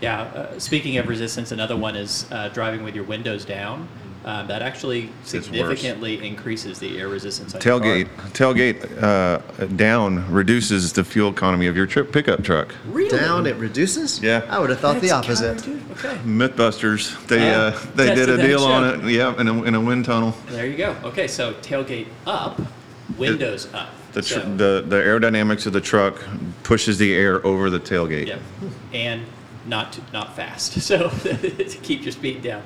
Yeah. 0.00 0.22
Uh, 0.22 0.58
speaking 0.58 0.96
of 0.96 1.08
resistance, 1.08 1.52
another 1.52 1.76
one 1.76 1.96
is 1.96 2.30
uh, 2.30 2.48
driving 2.48 2.82
with 2.84 2.94
your 2.94 3.04
windows 3.04 3.44
down. 3.44 3.88
Um, 4.22 4.48
that 4.48 4.60
actually 4.60 5.08
significantly 5.24 6.26
increases 6.26 6.78
the 6.78 6.98
air 7.00 7.08
resistance 7.08 7.54
on 7.54 7.60
your 7.62 7.80
Tailgate, 7.80 8.16
car. 8.18 8.28
tailgate 8.30 9.02
uh, 9.02 9.66
down 9.76 10.30
reduces 10.30 10.92
the 10.92 11.02
fuel 11.04 11.30
economy 11.30 11.66
of 11.68 11.74
your 11.76 11.86
trip 11.86 12.12
pickup 12.12 12.44
truck. 12.44 12.74
Really? 12.86 13.16
Down, 13.18 13.46
it 13.46 13.56
reduces? 13.56 14.20
Yeah. 14.22 14.44
I 14.50 14.58
would 14.58 14.68
have 14.68 14.78
thought 14.80 15.00
the 15.00 15.10
opposite. 15.10 15.66
Okay. 15.66 16.16
MythBusters, 16.26 17.26
they 17.28 17.46
Yeah. 17.46 17.58
uh, 17.58 17.80
they 17.94 18.14
did 18.14 18.28
a 18.28 18.36
that 18.36 18.46
deal 18.46 18.62
on 18.64 19.06
it. 19.06 19.10
Yeah, 19.10 19.34
in 19.40 19.48
a, 19.48 19.62
in 19.62 19.74
a 19.74 19.80
wind 19.80 20.04
tunnel. 20.04 20.34
There 20.48 20.66
you 20.66 20.76
go. 20.76 20.94
Okay, 21.04 21.26
so 21.26 21.54
tailgate 21.54 22.08
up, 22.26 22.60
windows 23.16 23.72
up. 23.72 23.88
The, 24.12 24.20
tr- 24.20 24.34
So- 24.34 24.54
the 24.56 24.84
the 24.86 24.96
aerodynamics 24.96 25.64
of 25.66 25.72
the 25.72 25.80
truck 25.80 26.22
pushes 26.62 26.98
the 26.98 27.14
air 27.14 27.44
over 27.46 27.70
the 27.70 27.80
tailgate. 27.80 28.26
Yeah, 28.26 28.38
and 28.92 29.22
not 29.66 29.98
not 30.12 30.36
fast. 30.36 30.74
So 30.82 31.08
to 31.22 31.78
keep 31.82 32.02
your 32.02 32.12
speed 32.12 32.42
down. 32.42 32.62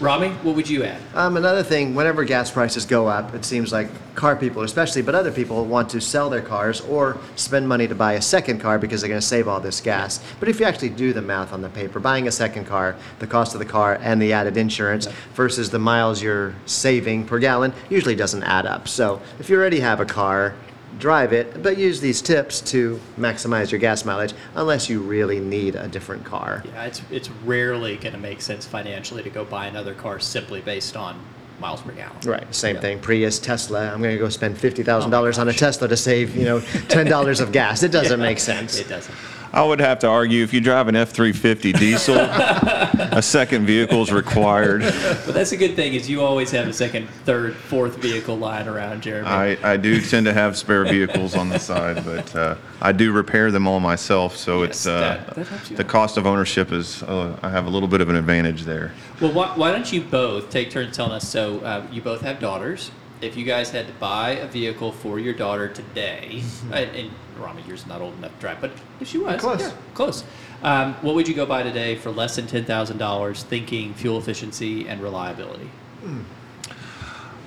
Rami, 0.00 0.28
what 0.44 0.54
would 0.54 0.68
you 0.68 0.84
add? 0.84 1.00
Um, 1.12 1.36
another 1.36 1.64
thing, 1.64 1.96
whenever 1.96 2.22
gas 2.22 2.52
prices 2.52 2.86
go 2.86 3.08
up, 3.08 3.34
it 3.34 3.44
seems 3.44 3.72
like 3.72 3.88
car 4.14 4.36
people, 4.36 4.62
especially, 4.62 5.02
but 5.02 5.16
other 5.16 5.32
people 5.32 5.64
want 5.64 5.90
to 5.90 6.00
sell 6.00 6.30
their 6.30 6.40
cars 6.40 6.80
or 6.82 7.18
spend 7.34 7.68
money 7.68 7.88
to 7.88 7.96
buy 7.96 8.12
a 8.12 8.22
second 8.22 8.60
car 8.60 8.78
because 8.78 9.00
they're 9.00 9.08
going 9.08 9.20
to 9.20 9.26
save 9.26 9.48
all 9.48 9.58
this 9.58 9.80
gas. 9.80 10.20
But 10.38 10.48
if 10.48 10.60
you 10.60 10.66
actually 10.66 10.90
do 10.90 11.12
the 11.12 11.22
math 11.22 11.52
on 11.52 11.62
the 11.62 11.68
paper, 11.68 11.98
buying 11.98 12.28
a 12.28 12.30
second 12.30 12.66
car, 12.66 12.94
the 13.18 13.26
cost 13.26 13.54
of 13.54 13.58
the 13.58 13.66
car 13.66 13.98
and 14.00 14.22
the 14.22 14.32
added 14.32 14.56
insurance 14.56 15.08
versus 15.34 15.68
the 15.70 15.80
miles 15.80 16.22
you're 16.22 16.54
saving 16.66 17.24
per 17.26 17.40
gallon 17.40 17.72
usually 17.88 18.14
doesn't 18.14 18.44
add 18.44 18.66
up. 18.66 18.86
So 18.86 19.20
if 19.40 19.50
you 19.50 19.56
already 19.56 19.80
have 19.80 19.98
a 19.98 20.06
car, 20.06 20.54
drive 20.98 21.32
it, 21.32 21.62
but 21.62 21.78
use 21.78 22.00
these 22.00 22.20
tips 22.22 22.60
to 22.60 23.00
maximize 23.18 23.70
your 23.70 23.80
gas 23.80 24.04
mileage 24.04 24.34
unless 24.54 24.88
you 24.88 25.00
really 25.00 25.40
need 25.40 25.74
a 25.76 25.88
different 25.88 26.24
car. 26.24 26.62
Yeah, 26.66 26.84
it's 26.84 27.02
it's 27.10 27.30
rarely 27.44 27.96
going 27.96 28.14
to 28.14 28.18
make 28.18 28.40
sense 28.40 28.66
financially 28.66 29.22
to 29.22 29.30
go 29.30 29.44
buy 29.44 29.66
another 29.66 29.94
car 29.94 30.18
simply 30.18 30.60
based 30.60 30.96
on 30.96 31.20
miles 31.60 31.80
per 31.82 31.92
gallon. 31.92 32.16
Right. 32.24 32.54
Same 32.54 32.76
Yeah. 32.76 32.80
thing. 32.82 33.00
Prius, 33.00 33.38
Tesla. 33.38 33.92
I'm 33.92 34.00
going 34.02 34.14
to 34.14 34.18
go 34.18 34.28
spend 34.28 34.58
fifty 34.58 34.82
thousand 34.82 35.10
oh 35.10 35.16
dollars 35.16 35.38
Oh 35.38 35.42
on 35.42 35.48
a. 35.48 35.52
Tesla 35.52 35.88
to 35.88 35.96
save 35.96 36.34
you 36.36 36.44
know 36.44 36.60
ten 36.88 37.06
dollars 37.06 37.40
of 37.40 37.52
gas. 37.52 37.82
It 37.82 37.92
doesn't 37.92 38.20
make 38.20 38.38
sense. 38.38 38.78
It 38.80 38.88
doesn't. 38.88 39.14
I 39.52 39.64
would 39.64 39.80
have 39.80 39.98
to 40.00 40.06
argue 40.08 40.42
if 40.44 40.52
you 40.52 40.60
drive 40.60 40.88
an 40.88 40.96
F 40.96 41.10
350 41.10 41.72
diesel, 41.72 42.16
a 42.18 43.20
second 43.22 43.66
vehicle 43.66 44.02
is 44.02 44.12
required. 44.12 44.82
But 44.82 45.32
that's 45.32 45.52
a 45.52 45.56
good 45.56 45.74
thing 45.74 45.94
is 45.94 46.08
you 46.08 46.22
always 46.22 46.50
have 46.50 46.68
a 46.68 46.72
second, 46.72 47.08
third, 47.24 47.54
fourth 47.54 47.96
vehicle 47.96 48.36
lying 48.36 48.68
around, 48.68 49.02
Jeremy. 49.02 49.28
I, 49.28 49.72
I 49.72 49.76
do 49.76 50.00
tend 50.00 50.26
to 50.26 50.32
have 50.32 50.56
spare 50.56 50.84
vehicles 50.84 51.34
on 51.34 51.48
the 51.48 51.58
side, 51.58 52.04
but 52.04 52.34
uh, 52.36 52.56
I 52.80 52.92
do 52.92 53.12
repair 53.12 53.50
them 53.50 53.66
all 53.66 53.80
myself, 53.80 54.36
so 54.36 54.62
Yes, 54.62 54.70
it's 54.70 54.86
uh, 54.86 55.00
that- 55.00 55.34
that 55.34 55.64
the 55.76 55.82
out. 55.84 55.88
cost 55.88 56.16
of 56.16 56.26
ownership 56.26 56.72
is 56.72 57.02
uh, 57.04 57.38
I 57.42 57.48
have 57.50 57.66
a 57.66 57.70
little 57.70 57.88
bit 57.88 58.00
of 58.00 58.08
an 58.08 58.16
advantage 58.16 58.62
there. 58.64 58.92
Well, 59.20 59.32
why, 59.32 59.56
why 59.56 59.72
don't 59.72 59.90
you 59.92 60.00
both 60.02 60.50
take 60.50 60.70
turns 60.70 60.94
telling 60.96 61.12
us? 61.12 61.28
So, 61.28 61.60
uh, 61.60 61.86
you 61.90 62.02
both 62.02 62.20
have 62.20 62.38
daughters. 62.40 62.90
If 63.20 63.36
you 63.36 63.44
guys 63.44 63.70
had 63.70 63.86
to 63.88 63.92
buy 63.94 64.30
a 64.30 64.46
vehicle 64.46 64.92
for 64.92 65.18
your 65.18 65.34
daughter 65.34 65.68
today, 65.68 66.42
and, 66.72 66.90
and 66.94 67.10
Rami, 67.38 67.62
yours 67.66 67.86
not 67.86 68.00
old 68.00 68.14
enough 68.18 68.34
to 68.34 68.40
drive, 68.40 68.60
but 68.60 68.70
if 69.00 69.08
she 69.08 69.18
was, 69.18 69.40
Close. 69.40 69.60
yeah, 69.60 69.72
close. 69.94 70.24
Um, 70.62 70.94
what 71.02 71.14
would 71.14 71.28
you 71.28 71.34
go 71.34 71.46
buy 71.46 71.62
today 71.62 71.94
for 71.96 72.10
less 72.10 72.36
than 72.36 72.46
ten 72.46 72.64
thousand 72.64 72.98
dollars, 72.98 73.42
thinking 73.44 73.94
fuel 73.94 74.18
efficiency 74.18 74.88
and 74.88 75.00
reliability? 75.00 75.70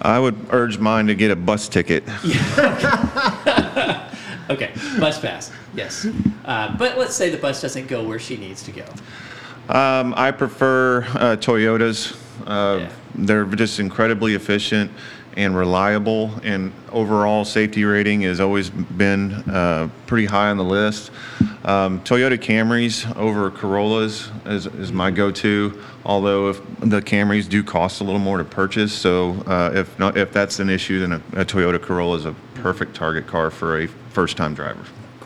I 0.02 0.18
would 0.20 0.36
urge 0.52 0.80
mine 0.80 1.08
to 1.08 1.16
get 1.16 1.30
a 1.32 1.36
bus 1.36 1.68
ticket. 1.70 2.04
Okay, 4.50 4.72
bus 5.00 5.18
pass, 5.18 5.50
yes. 5.74 6.06
Uh, 6.44 6.76
but 6.76 6.98
let's 6.98 7.16
say 7.16 7.30
the 7.30 7.38
bus 7.38 7.62
doesn't 7.62 7.88
go 7.88 8.04
where 8.04 8.20
she 8.20 8.36
needs 8.36 8.62
to 8.64 8.74
go. 8.74 8.84
Um, 9.74 10.14
I 10.18 10.32
prefer 10.32 11.04
uh, 11.04 11.38
Toyotas. 11.38 12.18
Uh, 12.46 12.80
Yeah. 12.82 12.92
They're 13.16 13.46
just 13.46 13.80
incredibly 13.80 14.34
efficient 14.36 14.92
and 15.38 15.56
reliable, 15.56 16.32
and 16.44 16.74
overall 16.92 17.46
safety 17.46 17.84
rating 17.86 18.22
has 18.22 18.40
always 18.40 18.70
been 18.70 19.34
uh, 19.50 19.90
pretty 20.06 20.26
high 20.26 20.50
on 20.50 20.58
the 20.58 20.64
list. 20.64 21.12
Um, 21.64 22.02
Toyota 22.04 22.38
Camrys 22.38 23.16
over 23.16 23.50
Corollas 23.52 24.30
is, 24.46 24.66
is 24.66 24.92
my 24.92 25.12
go-to. 25.12 25.82
Although 26.04 26.50
if 26.50 26.80
the 26.80 27.02
Camrys 27.02 27.48
do 27.48 27.64
cost 27.64 28.02
a 28.02 28.04
little 28.04 28.20
more 28.20 28.40
to 28.40 28.44
purchase, 28.44 28.92
so 28.92 29.34
uh, 29.46 29.72
if 29.74 30.00
not, 30.00 30.18
if 30.18 30.32
that's 30.34 30.60
an 30.60 30.70
issue, 30.70 31.00
then 31.00 31.12
a, 31.14 31.42
a 31.42 31.46
Toyota 31.46 31.82
Corolla 31.82 32.18
is 32.18 32.26
a 32.26 32.36
perfect 32.56 32.96
target 32.96 33.28
car 33.28 33.52
for 33.52 33.80
a 33.82 33.88
first-time 33.88 34.54
driver. 34.54 34.84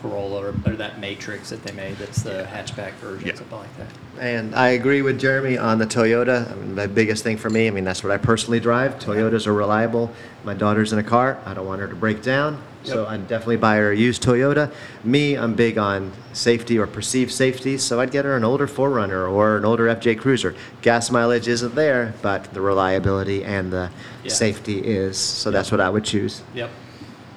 Corolla 0.08 0.40
or, 0.42 0.54
or 0.66 0.76
that 0.76 0.98
Matrix 1.00 1.50
that 1.50 1.62
they 1.62 1.72
made 1.72 1.96
that's 1.96 2.22
the 2.22 2.46
hatchback 2.50 2.92
version, 2.94 3.28
Yeah. 3.28 3.34
something 3.34 3.58
like 3.58 3.76
that. 3.78 3.86
And 4.20 4.54
I 4.54 4.68
agree 4.68 5.02
with 5.02 5.18
Jeremy 5.20 5.58
on 5.58 5.78
the 5.78 5.86
Toyota. 5.86 6.50
I 6.50 6.54
mean, 6.54 6.74
the 6.74 6.88
biggest 6.88 7.22
thing 7.22 7.36
for 7.36 7.50
me, 7.50 7.66
I 7.66 7.70
mean, 7.70 7.84
that's 7.84 8.02
what 8.02 8.12
I 8.12 8.16
personally 8.18 8.60
drive. 8.60 8.98
Toyotas 8.98 9.46
are 9.46 9.52
reliable. 9.52 10.10
My 10.44 10.54
daughter's 10.54 10.92
in 10.92 10.98
a 10.98 11.02
car. 11.02 11.38
I 11.44 11.54
don't 11.54 11.66
want 11.66 11.80
her 11.80 11.88
to 11.88 11.94
break 11.96 12.22
down. 12.22 12.62
So 12.84 13.02
Yep. 13.02 13.10
I'd 13.10 13.28
definitely 13.28 13.56
buy 13.56 13.76
her 13.76 13.90
a 13.90 13.96
used 13.96 14.22
Toyota. 14.22 14.70
Me, 15.02 15.34
I'm 15.36 15.54
big 15.54 15.76
on 15.76 16.12
safety 16.32 16.78
or 16.78 16.86
perceived 16.86 17.32
safety. 17.32 17.78
So 17.78 17.98
I'd 18.00 18.12
get 18.12 18.24
her 18.24 18.36
an 18.36 18.44
older 18.44 18.68
4Runner 18.68 19.28
or 19.28 19.56
an 19.56 19.64
older 19.64 19.88
FJ 19.88 20.14
Cruiser. 20.18 20.54
Gas 20.82 21.10
mileage 21.10 21.48
isn't 21.48 21.74
there, 21.74 22.14
but 22.22 22.44
the 22.54 22.60
reliability 22.60 23.44
and 23.44 23.72
the 23.72 23.90
Yeah. 24.22 24.32
safety 24.32 24.78
is. 24.78 25.16
So 25.18 25.50
that's 25.50 25.72
what 25.72 25.80
I 25.80 25.90
would 25.90 26.04
choose. 26.04 26.42
Yep. 26.54 26.70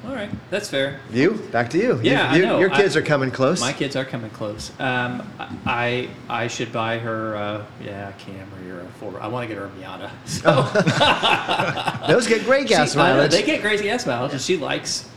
All 0.07 0.15
right, 0.15 0.29
that's 0.49 0.69
fair. 0.69 0.99
You? 1.11 1.33
Back 1.51 1.69
to 1.71 1.77
you. 1.77 1.99
Yeah, 2.01 2.33
you, 2.33 2.43
I 2.43 2.47
know. 2.47 2.59
Your 2.59 2.69
kids 2.69 2.95
I- 2.95 2.99
are 2.99 3.03
coming 3.03 3.31
close. 3.31 3.59
My 3.59 3.73
kids 3.73 3.95
are 3.95 4.05
coming 4.05 4.29
close. 4.31 4.71
Um, 4.79 5.21
I 5.65 6.09
I 6.29 6.47
should 6.47 6.71
buy 6.71 6.99
her, 6.99 7.35
uh, 7.35 7.65
yeah, 7.83 8.09
a 8.09 8.13
Camry 8.13 8.69
or 8.71 8.79
a 8.81 8.85
Ford. 8.99 9.15
I 9.21 9.27
want 9.27 9.47
to 9.49 9.53
get 9.53 9.61
her 9.61 9.67
a 9.67 9.71
Miata. 9.71 10.09
So 10.25 12.07
Those 12.07 12.27
get 12.27 12.45
great 12.45 12.67
gas 12.67 12.93
she- 12.93 12.97
mileage. 12.97 13.31
they 13.31 13.43
get 13.43 13.61
crazy 13.61 13.83
gas 13.83 14.05
mileage, 14.05 14.31
and 14.31 14.41
she 14.41 14.55
likes 14.57 15.09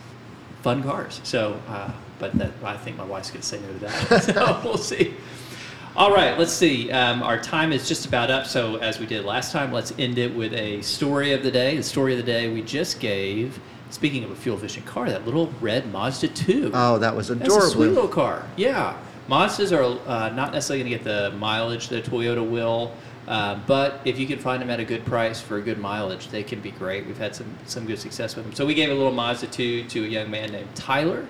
fun 0.62 0.82
cars. 0.82 1.20
So, 1.24 1.60
uh, 1.68 1.92
but 2.18 2.32
that 2.34 2.50
I 2.64 2.76
think 2.76 2.96
my 2.96 3.04
wife's 3.04 3.30
gonna 3.30 3.42
say 3.42 3.60
no 3.60 3.72
to 3.72 3.78
that. 3.80 4.22
so 4.34 4.60
we'll 4.64 4.78
see. 4.78 5.14
All 5.94 6.12
right, 6.12 6.38
let's 6.38 6.52
see. 6.52 6.90
Um, 6.90 7.22
our 7.22 7.38
time 7.40 7.70
is 7.72 7.86
just 7.86 8.06
about 8.06 8.30
up. 8.30 8.46
So 8.46 8.76
as 8.76 8.98
we 8.98 9.06
did 9.06 9.24
last 9.24 9.52
time, 9.52 9.70
let's 9.72 9.92
end 9.98 10.18
it 10.18 10.34
with 10.34 10.54
a 10.54 10.80
story 10.82 11.32
of 11.32 11.42
the 11.42 11.50
day. 11.50 11.76
The 11.76 11.82
story 11.82 12.12
of 12.12 12.18
the 12.18 12.24
day 12.32 12.52
we 12.52 12.62
just 12.62 12.98
gave. 12.98 13.60
Speaking 13.92 14.24
of 14.24 14.30
a 14.30 14.34
fuel 14.34 14.56
efficient 14.56 14.86
car, 14.86 15.10
that 15.10 15.26
little 15.26 15.52
red 15.60 15.92
Mazda 15.92 16.28
2. 16.28 16.70
oh, 16.72 16.98
that 16.98 17.14
was 17.14 17.28
adorable. 17.28 17.56
That's 17.56 17.66
a 17.66 17.70
sweet 17.70 17.88
little 17.88 18.08
car. 18.08 18.48
Yeah. 18.56 18.96
Mazdas 19.28 19.70
are 19.70 20.00
uh, 20.08 20.30
not 20.30 20.52
necessarily 20.54 20.82
going 20.82 20.92
to 20.92 20.98
get 20.98 21.04
the 21.04 21.36
mileage 21.36 21.88
that 21.88 22.06
a 22.06 22.10
Toyota 22.10 22.48
will, 22.48 22.94
uh, 23.28 23.60
but 23.66 24.00
if 24.06 24.18
you 24.18 24.26
can 24.26 24.38
find 24.38 24.62
them 24.62 24.70
at 24.70 24.80
a 24.80 24.84
good 24.84 25.04
price 25.04 25.42
for 25.42 25.58
a 25.58 25.60
good 25.60 25.78
mileage, 25.78 26.28
they 26.28 26.42
can 26.42 26.60
be 26.60 26.70
great. 26.70 27.06
We've 27.06 27.18
had 27.18 27.36
some, 27.36 27.54
some 27.66 27.86
good 27.86 27.98
success 27.98 28.34
with 28.34 28.46
them. 28.46 28.54
So 28.54 28.64
we 28.64 28.72
gave 28.72 28.88
a 28.88 28.94
little 28.94 29.12
Mazda 29.12 29.48
2 29.48 29.84
to 29.84 30.04
a 30.04 30.08
young 30.08 30.30
man 30.30 30.52
named 30.52 30.74
Tyler 30.74 31.26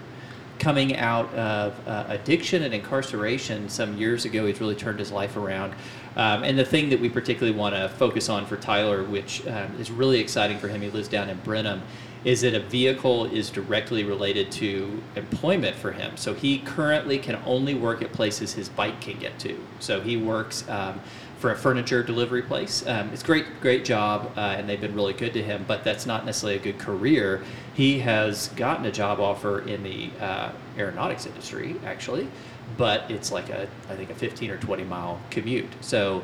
coming 0.59 0.96
out 0.96 1.35
of 1.35 1.75
uh, 1.88 2.05
addiction 2.09 2.62
and 2.62 2.72
incarceration 2.72 3.68
some 3.68 3.98
years 3.98 4.25
ago. 4.25 4.46
He's 4.46 4.61
really 4.61 4.77
turned 4.77 5.01
his 5.01 5.11
life 5.11 5.37
around. 5.37 5.75
Um, 6.14 6.44
and 6.44 6.57
the 6.57 6.64
thing 6.64 6.90
that 6.90 7.01
we 7.01 7.09
particularly 7.09 7.59
want 7.59 7.75
to 7.75 7.88
focus 7.88 8.29
on 8.29 8.46
for 8.46 8.57
Tyler, 8.57 9.03
which 9.03 9.44
um, 9.48 9.75
is 9.81 9.90
really 9.90 10.20
exciting 10.20 10.59
for 10.59 10.68
him, 10.68 10.81
he 10.81 10.90
lives 10.90 11.09
down 11.09 11.29
in 11.29 11.38
Brenham, 11.38 11.83
is 12.24 12.42
that 12.42 12.54
a 12.54 12.61
vehicle 12.61 13.24
is 13.26 13.50
directly 13.50 14.04
related 14.04 14.50
to 14.52 15.02
employment 15.16 15.76
for 15.76 15.92
him. 15.92 16.16
So 16.16 16.35
he 16.35 16.58
currently 16.61 17.18
can 17.18 17.37
only 17.44 17.74
work 17.74 18.02
at 18.02 18.12
places 18.12 18.54
his 18.54 18.68
bike 18.68 19.00
can 19.00 19.18
get 19.18 19.38
to. 19.40 19.58
So 19.80 20.00
he 20.00 20.16
works 20.16 20.68
um, 20.68 21.00
for 21.38 21.50
a 21.50 21.56
furniture 21.56 22.04
delivery 22.04 22.42
place. 22.42 22.87
Um, 22.87 23.11
it's 23.12 23.24
great, 23.24 23.61
great 23.61 23.85
job, 23.85 24.32
uh, 24.37 24.54
and 24.56 24.68
they've 24.68 24.80
been 24.80 24.94
really 24.94 25.12
good 25.12 25.32
to 25.32 25.42
him. 25.42 25.64
But 25.66 25.82
that's 25.82 26.06
not 26.06 26.24
necessarily 26.24 26.58
a 26.61 26.62
good 26.62 26.78
career. 26.78 27.42
He 27.74 27.98
has 27.98 28.48
gotten 28.48 28.87
a 28.87 28.92
job 28.92 29.18
offer 29.18 29.66
in 29.66 29.82
the 29.82 30.11
uh, 30.20 30.52
aeronautics 30.78 31.26
industry, 31.26 31.74
actually, 31.85 32.28
but 32.76 33.11
it's 33.11 33.32
like 33.32 33.50
a, 33.50 33.68
I 33.88 33.96
think 33.96 34.11
a 34.11 34.14
15 34.14 34.52
or 34.52 34.58
20 34.58 34.85
mile 34.85 35.20
commute. 35.30 35.70
So 35.80 36.22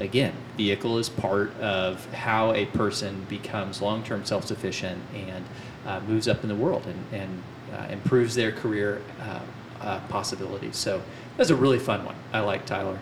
again, 0.00 0.32
vehicle 0.56 0.98
is 0.98 1.08
part 1.08 1.54
of 1.60 2.04
how 2.12 2.52
a 2.52 2.66
person 2.66 3.24
becomes 3.28 3.80
long-term 3.80 4.24
self-sufficient 4.24 5.00
and 5.14 5.44
uh, 5.86 6.00
moves 6.06 6.28
up 6.28 6.42
in 6.42 6.48
the 6.48 6.54
world 6.54 6.86
and, 6.86 7.04
and 7.12 7.42
uh, 7.72 7.92
improves 7.92 8.34
their 8.34 8.52
career 8.52 9.02
uh, 9.20 9.40
uh, 9.80 10.00
possibilities. 10.08 10.76
So 10.76 11.02
that's 11.36 11.50
a 11.50 11.56
really 11.56 11.78
fun 11.78 12.04
one. 12.04 12.16
I 12.32 12.40
like 12.40 12.66
Tyler. 12.66 12.98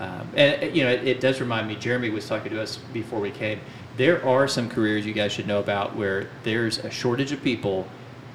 Um, 0.00 0.28
and 0.36 0.74
you 0.74 0.82
know, 0.82 0.90
it, 0.90 1.06
it 1.06 1.20
does 1.20 1.40
remind 1.40 1.68
me. 1.68 1.76
Jeremy 1.76 2.10
was 2.10 2.26
talking 2.26 2.50
to 2.52 2.60
us 2.60 2.76
before 2.92 3.20
we 3.20 3.30
came. 3.30 3.60
There 3.96 4.24
are 4.26 4.48
some 4.48 4.68
careers 4.68 5.06
you 5.06 5.12
guys 5.12 5.32
should 5.32 5.46
know 5.46 5.60
about 5.60 5.94
where 5.94 6.28
there's 6.42 6.78
a 6.78 6.90
shortage 6.90 7.30
of 7.30 7.42
people, 7.44 7.86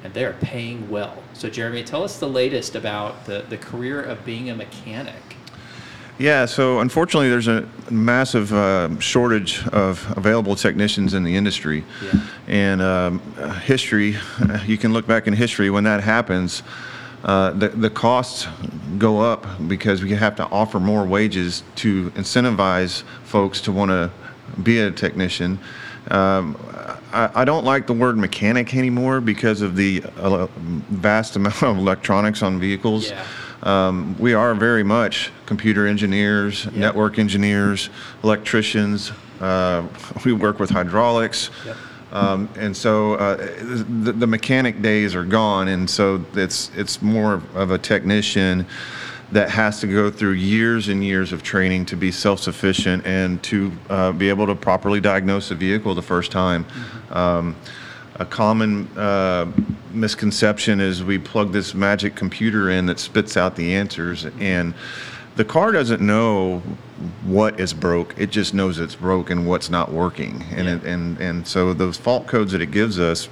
and 0.04 0.14
they 0.14 0.24
are 0.24 0.34
paying 0.34 0.90
well. 0.90 1.22
So, 1.34 1.50
Jeremy, 1.50 1.84
tell 1.84 2.04
us 2.04 2.18
the 2.18 2.30
latest 2.30 2.76
about 2.76 3.26
the, 3.26 3.46
the 3.50 3.58
career 3.58 4.02
of 4.02 4.24
being 4.24 4.50
a 4.50 4.56
mechanic. 4.56 5.16
Yeah, 6.20 6.46
so 6.46 6.82
unfortunately, 6.82 7.30
there's 7.30 7.48
a 7.48 7.68
massive 7.90 8.52
uh, 8.52 9.00
shortage 9.00 9.66
of 9.70 10.06
available 10.18 10.56
technicians 10.56 11.14
in 11.14 11.24
the 11.24 11.38
industry. 11.38 11.86
Yeah. 12.04 12.22
And 12.48 12.82
um, 12.82 13.20
history, 13.62 14.18
you 14.66 14.78
can 14.78 14.92
look 14.92 15.08
back 15.08 15.28
in 15.28 15.34
history 15.34 15.70
when 15.70 15.86
that 15.86 16.04
happens, 16.04 16.62
uh, 17.24 17.52
the, 17.52 17.70
the 17.70 17.90
costs 17.90 18.48
go 18.98 19.20
up 19.20 19.46
because 19.68 20.02
we 20.04 20.12
have 20.12 20.36
to 20.38 20.46
offer 20.48 20.80
more 20.80 21.06
wages 21.06 21.64
to 21.76 22.10
incentivize 22.12 23.04
folks 23.24 23.62
to 23.62 23.72
want 23.72 23.90
to 23.90 24.12
be 24.62 24.80
a 24.80 24.92
technician. 24.92 25.60
Um, 26.12 26.58
I, 27.12 27.30
I 27.36 27.46
don't 27.46 27.66
like 27.66 27.88
the 27.88 27.94
word 27.94 28.18
mechanic 28.18 28.76
anymore 28.76 29.22
because 29.22 29.62
of 29.62 29.76
the 29.76 30.04
uh, 30.18 30.48
vast 30.58 31.36
amount 31.36 31.62
of 31.64 31.78
electronics 31.78 32.42
on 32.42 32.60
vehicles. 32.60 33.10
Yeah. 33.10 33.26
Um, 33.64 34.16
we 34.20 34.34
are 34.34 34.56
very 34.56 34.84
much 34.84 35.32
computer 35.46 35.86
engineers, 35.88 36.66
Yep. 36.66 36.74
network 36.74 37.20
engineers, 37.20 37.90
electricians. 38.24 39.12
Uh, 39.42 39.84
we 40.26 40.34
work 40.34 40.60
with 40.60 40.70
hydraulics. 40.70 41.50
Yep. 41.66 41.78
Um, 42.12 42.50
and 42.58 42.76
so 42.76 43.14
uh, 43.16 43.36
the, 43.36 44.14
the 44.14 44.26
mechanic 44.28 44.82
days 44.82 45.14
are 45.14 45.24
gone, 45.26 45.68
and 45.68 45.88
so 45.88 46.26
it's 46.34 46.72
it's 46.76 47.04
more 47.04 47.44
of 47.54 47.70
a 47.70 47.78
technician 47.78 48.66
that 49.32 49.52
has 49.52 49.80
to 49.82 49.86
go 49.88 50.10
through 50.10 50.32
years 50.32 50.88
and 50.88 51.04
years 51.04 51.32
of 51.32 51.44
training 51.44 51.86
to 51.86 51.96
be 51.96 52.12
self-sufficient 52.12 53.06
and 53.06 53.44
to 53.44 53.72
uh, 53.92 54.12
be 54.12 54.28
able 54.28 54.48
to 54.48 54.56
properly 54.56 55.00
diagnose 55.00 55.52
a 55.52 55.56
vehicle 55.56 55.94
the 55.94 56.02
first 56.02 56.32
time. 56.32 56.66
Um, 57.12 57.56
a 58.20 58.26
common 58.26 58.86
uh, 58.98 59.50
misconception 59.92 60.82
is 60.82 61.04
we 61.04 61.18
plug 61.18 61.52
this 61.54 61.74
magic 61.74 62.16
computer 62.16 62.70
in 62.70 62.86
that 62.88 63.00
spits 63.00 63.38
out 63.38 63.56
the 63.56 63.74
answers, 63.74 64.26
and 64.40 64.74
the 65.38 65.46
car 65.46 65.72
doesn't 65.72 66.02
know 66.02 66.60
what 67.24 67.60
is 67.62 67.74
broke. 67.74 68.14
It 68.18 68.30
just 68.30 68.54
knows 68.54 68.78
it's 68.78 68.96
broke 68.96 69.30
and 69.30 69.48
what's 69.48 69.70
not 69.70 69.92
working. 69.92 70.44
And 70.52 70.68
Yeah. 70.68 70.76
it, 70.76 70.84
and 70.84 71.18
and 71.20 71.48
so 71.48 71.74
those 71.74 71.98
fault 71.98 72.28
codes 72.28 72.52
that 72.52 72.62
it 72.62 72.72
gives 72.72 73.00
us, 73.00 73.30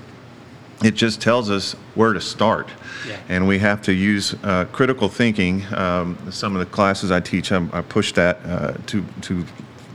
it 0.82 0.96
just 0.96 1.20
tells 1.22 1.50
us 1.50 1.74
where 1.96 2.14
to 2.14 2.22
start. 2.22 2.70
Yeah. 3.06 3.18
And 3.28 3.46
we 3.46 3.60
have 3.60 3.82
to 3.84 3.92
use 3.94 4.36
uh, 4.44 4.66
critical 4.72 5.10
thinking. 5.10 5.66
Um, 5.74 6.18
some 6.32 6.56
of 6.56 6.60
the 6.60 6.66
classes 6.72 7.12
I 7.12 7.20
teach, 7.20 7.52
I'm, 7.52 7.70
I 7.74 7.82
push 7.82 8.14
that 8.14 8.40
uh, 8.46 8.74
to 8.86 9.04
to 9.24 9.46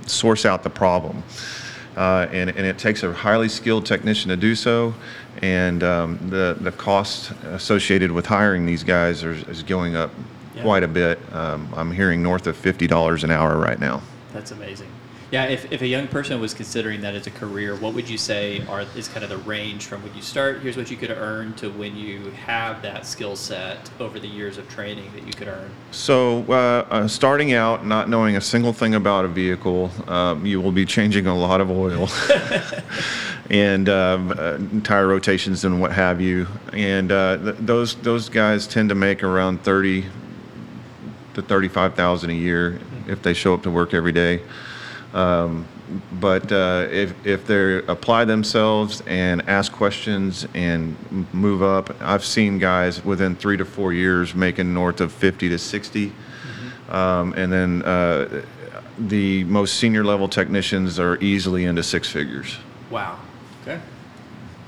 source 0.07 0.45
out 0.45 0.63
the 0.65 0.71
problem. 0.71 1.23
Uh, 1.97 2.27
and, 2.33 2.49
and 2.51 2.67
it 2.67 2.79
takes 2.79 3.03
a 3.03 3.13
highly 3.13 3.49
skilled 3.49 3.85
technician 3.85 4.31
to 4.31 4.37
do 4.37 4.55
so, 4.55 4.95
and 5.43 5.83
um, 5.83 6.19
the 6.31 6.57
the 6.61 6.73
cost 6.73 7.33
associated 7.45 8.11
with 8.11 8.25
hiring 8.27 8.65
these 8.65 8.83
guys 8.83 9.23
are, 9.25 9.33
is 9.51 9.63
going 9.63 9.95
up 9.95 10.11
Yeah. 10.55 10.63
quite 10.63 10.83
a 10.85 10.89
bit. 10.89 11.19
Um, 11.35 11.69
I'm 11.77 11.91
hearing 11.93 12.23
north 12.23 12.47
of 12.47 12.57
fifty 12.57 12.87
dollars 12.87 13.25
an 13.25 13.31
hour 13.31 13.59
right 13.59 13.79
now. 13.79 14.01
That's 14.33 14.53
amazing. 14.53 14.89
Yeah, 15.33 15.47
if, 15.47 15.73
if 15.73 15.81
a 15.81 15.87
young 15.87 16.09
person 16.09 16.39
was 16.43 16.53
considering 16.53 17.01
that 17.01 17.15
as 17.15 17.27
a 17.27 17.31
career, 17.31 17.75
what 17.75 17.95
would 17.95 18.07
you 18.07 18.19
say 18.19 18.63
are 18.67 18.85
is 18.95 19.09
kind 19.09 19.25
of 19.25 19.31
the 19.31 19.39
range 19.39 19.87
from 19.87 20.03
when 20.03 20.15
you 20.15 20.21
start, 20.21 20.61
here's 20.61 20.77
what 20.77 20.91
you 20.91 20.97
could 20.99 21.11
earn, 21.11 21.55
to 21.55 21.71
when 21.71 21.97
you 21.97 22.31
have 22.33 22.83
that 22.83 23.07
skill 23.07 23.35
set 23.35 23.91
over 23.99 24.21
the 24.21 24.29
years 24.29 24.59
of 24.59 24.69
training 24.69 25.11
that 25.15 25.27
you 25.27 25.33
could 25.33 25.49
earn? 25.49 25.71
So, 25.91 26.45
uh, 26.51 26.87
uh, 26.91 27.09
starting 27.09 27.55
out, 27.55 27.87
not 27.87 28.11
knowing 28.11 28.37
a 28.37 28.43
single 28.43 28.75
thing 28.75 28.95
about 28.95 29.25
a 29.25 29.29
vehicle, 29.29 29.91
um, 30.07 30.45
you 30.45 30.61
will 30.61 30.71
be 30.71 30.85
changing 30.85 31.27
a 31.27 31.35
lot 31.35 31.63
of 31.63 31.71
oil 31.71 32.11
and 33.51 33.89
um, 33.89 34.35
uh, 34.37 34.59
tire 34.83 35.09
rotations 35.09 35.65
and 35.65 35.81
what 35.81 35.93
have 35.93 36.21
you. 36.21 36.47
And 36.75 37.11
uh, 37.11 37.39
th- 37.39 37.57
those 37.59 37.95
those 37.95 38.29
guys 38.29 38.67
tend 38.67 38.91
to 38.91 38.95
make 38.95 39.23
around 39.23 39.63
thirty 39.63 40.05
to 41.33 41.41
thirty-five 41.41 41.95
thousand 41.95 42.29
a 42.29 42.35
year 42.35 42.79
if 43.07 43.23
they 43.23 43.33
show 43.33 43.55
up 43.55 43.63
to 43.63 43.71
work 43.71 43.95
every 43.95 44.13
day. 44.13 44.43
Um, 45.15 45.67
but 46.21 46.51
uh, 46.51 46.89
if 46.91 47.15
if 47.27 47.47
they 47.47 47.79
apply 47.87 48.25
themselves 48.25 49.03
and 49.07 49.47
ask 49.49 49.73
questions 49.73 50.47
and 50.55 50.97
move 51.35 51.63
up, 51.63 51.95
I've 52.01 52.25
seen 52.25 52.59
guys 52.59 53.05
within 53.05 53.37
three 53.37 53.59
to 53.59 53.65
four 53.65 53.93
years 53.93 54.35
making 54.35 54.73
north 54.73 55.01
of 55.01 55.13
fifty 55.13 55.49
to 55.51 55.59
60 55.59 56.13
um, 56.93 57.33
and 57.37 57.51
then 57.51 57.83
uh, 57.83 58.43
the 58.99 59.45
most 59.45 59.75
senior 59.79 60.05
level 60.05 60.29
technicians 60.29 60.99
are 60.99 61.17
easily 61.21 61.65
into 61.65 61.83
six 61.83 62.09
figures. 62.09 62.59
Wow. 62.91 63.19
Okay. 63.63 63.81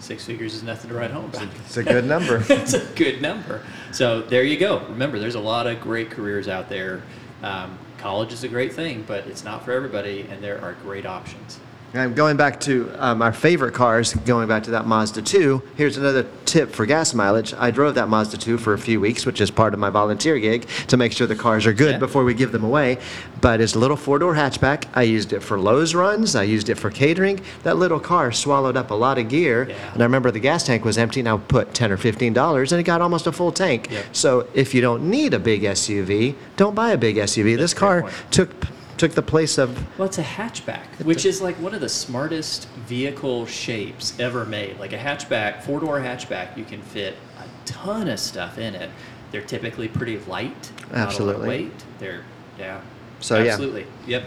Six 0.00 0.24
figures 0.24 0.54
is 0.54 0.62
nothing 0.62 0.90
to 0.90 0.96
write 0.96 1.10
home 1.10 1.26
about. 1.26 1.46
It's 1.66 1.76
a 1.76 1.82
good 1.82 2.06
number. 2.06 2.42
it's 2.48 2.72
a 2.72 2.84
good 2.94 3.20
number. 3.20 3.62
So 3.92 4.22
there 4.22 4.42
you 4.42 4.58
go. 4.58 4.80
Remember, 4.86 5.18
there's 5.18 5.34
a 5.34 5.40
lot 5.40 5.66
of 5.66 5.80
great 5.80 6.10
careers 6.10 6.48
out 6.48 6.68
there. 6.70 7.02
Um, 7.42 7.78
college 8.04 8.34
is 8.34 8.44
a 8.44 8.48
great 8.48 8.70
thing, 8.70 9.02
but 9.08 9.26
it's 9.26 9.44
not 9.44 9.64
for 9.64 9.72
everybody, 9.72 10.26
and 10.28 10.44
there 10.44 10.60
are 10.60 10.74
great 10.74 11.06
options. 11.06 11.58
And 11.94 12.16
going 12.16 12.36
back 12.36 12.58
to 12.62 12.90
um, 12.98 13.22
our 13.22 13.32
favorite 13.32 13.72
cars, 13.72 14.14
going 14.14 14.48
back 14.48 14.64
to 14.64 14.72
that 14.72 14.84
Mazda 14.84 15.22
2, 15.22 15.62
here's 15.76 15.96
another 15.96 16.26
tip 16.44 16.72
for 16.72 16.86
gas 16.86 17.14
mileage. 17.14 17.54
I 17.56 17.70
drove 17.70 17.94
that 17.94 18.08
Mazda 18.08 18.36
2 18.36 18.58
for 18.58 18.72
a 18.74 18.78
few 18.78 19.00
weeks, 19.00 19.24
which 19.24 19.40
is 19.40 19.48
part 19.52 19.74
of 19.74 19.78
my 19.78 19.90
volunteer 19.90 20.36
gig, 20.40 20.66
to 20.88 20.96
make 20.96 21.12
sure 21.12 21.28
the 21.28 21.36
cars 21.36 21.66
are 21.66 21.72
good 21.72 21.92
Yeah. 21.92 21.98
before 21.98 22.24
we 22.24 22.34
give 22.34 22.50
them 22.50 22.64
away. 22.64 22.98
But 23.40 23.60
it's 23.60 23.76
a 23.76 23.78
little 23.78 23.96
four 23.96 24.18
door 24.18 24.34
hatchback. 24.34 24.86
I 24.92 25.02
used 25.04 25.32
it 25.32 25.40
for 25.40 25.56
Lowe's 25.56 25.94
runs, 25.94 26.34
I 26.34 26.42
used 26.42 26.68
it 26.68 26.74
for 26.74 26.90
catering. 26.90 27.40
That 27.62 27.76
little 27.76 28.00
car 28.00 28.32
swallowed 28.32 28.76
up 28.76 28.90
a 28.90 28.94
lot 28.94 29.16
of 29.18 29.28
gear. 29.28 29.68
Yeah. 29.68 29.92
And 29.92 30.02
I 30.02 30.04
remember 30.04 30.32
the 30.32 30.40
gas 30.40 30.64
tank 30.64 30.84
was 30.84 30.98
empty, 30.98 31.20
and 31.20 31.28
I 31.28 31.36
put 31.36 31.74
10 31.74 31.92
or 31.92 31.96
$15, 31.96 32.72
and 32.72 32.80
it 32.80 32.84
got 32.84 33.02
almost 33.02 33.28
a 33.28 33.32
full 33.32 33.52
tank. 33.52 33.86
Yeah. 33.88 34.02
So 34.10 34.48
if 34.52 34.74
you 34.74 34.80
don't 34.80 35.08
need 35.08 35.32
a 35.32 35.38
big 35.38 35.62
SUV, 35.62 36.34
don't 36.56 36.74
buy 36.74 36.90
a 36.90 36.98
big 36.98 37.18
SUV. 37.18 37.56
this 37.56 37.72
car 37.72 38.10
took, 38.32 38.50
took 38.98 39.12
the 39.12 39.22
place 39.22 39.58
of 39.58 39.98
Well, 39.98 40.06
it's 40.06 40.18
a 40.18 40.22
hatchback, 40.22 41.02
which 41.04 41.24
is 41.24 41.40
like 41.40 41.56
one 41.56 41.74
of 41.74 41.80
the 41.80 41.88
smartest 41.88 42.68
vehicle 42.86 43.46
shapes 43.46 44.18
ever 44.18 44.44
made. 44.44 44.78
Like 44.78 44.92
a 44.92 44.98
hatchback, 44.98 45.62
four 45.62 45.80
door 45.80 45.98
hatchback, 46.00 46.56
you 46.56 46.64
can 46.64 46.82
fit 46.82 47.16
a 47.38 47.44
ton 47.66 48.08
of 48.08 48.20
stuff 48.20 48.58
in 48.58 48.74
it. 48.74 48.90
They're 49.30 49.42
typically 49.42 49.88
pretty 49.88 50.18
light, 50.20 50.72
not 50.80 50.90
a 50.90 50.92
lot 50.92 50.92
of 50.92 51.08
Absolutely. 51.08 51.48
weight. 51.48 51.84
They're, 51.98 52.22
yeah. 52.58 52.80
So, 53.20 53.42
yeah. 53.42 53.52
Absolutely. 53.52 53.86
Yep. 54.06 54.24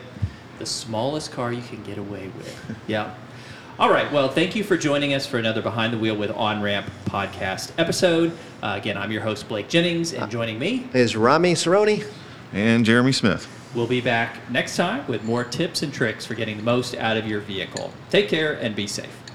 The 0.60 0.66
smallest 0.66 1.32
car 1.32 1.54
you 1.54 1.62
can 1.62 1.84
get 1.84 1.98
away 1.98 2.30
with. 2.38 2.78
yeah. 2.88 3.14
All 3.80 3.92
right. 3.92 4.12
Well, 4.12 4.28
thank 4.28 4.56
you 4.56 4.64
for 4.64 4.76
joining 4.76 5.14
us 5.14 5.28
for 5.28 5.38
another 5.38 5.62
Behind 5.62 5.94
the 5.94 6.00
Wheel 6.00 6.16
with 6.16 6.32
On 6.32 6.62
Ramp 6.64 6.90
podcast 7.06 7.72
episode. 7.78 8.36
Uh, 8.64 8.74
again, 8.76 8.98
I'm 8.98 9.12
your 9.12 9.22
host, 9.22 9.48
Blake 9.48 9.70
Jennings, 9.70 10.14
and 10.14 10.32
joining 10.32 10.58
me, 10.58 10.90
is 10.94 11.16
Rami 11.16 11.54
Cerrone. 11.54 12.04
And 12.54 12.86
Jeremy 12.86 13.12
Smith. 13.12 13.48
We'll 13.76 13.88
be 13.88 14.02
back 14.02 14.50
next 14.50 14.76
time 14.76 15.06
with 15.08 15.24
more 15.24 15.44
tips 15.44 15.84
and 15.84 15.94
tricks 15.94 16.26
for 16.26 16.34
getting 16.36 16.58
the 16.58 16.64
most 16.64 16.96
out 16.96 17.18
of 17.18 17.28
your 17.28 17.42
vehicle. 17.42 17.92
Take 18.10 18.30
care 18.30 18.54
and 18.54 18.76
be 18.76 18.88
safe. 18.88 19.27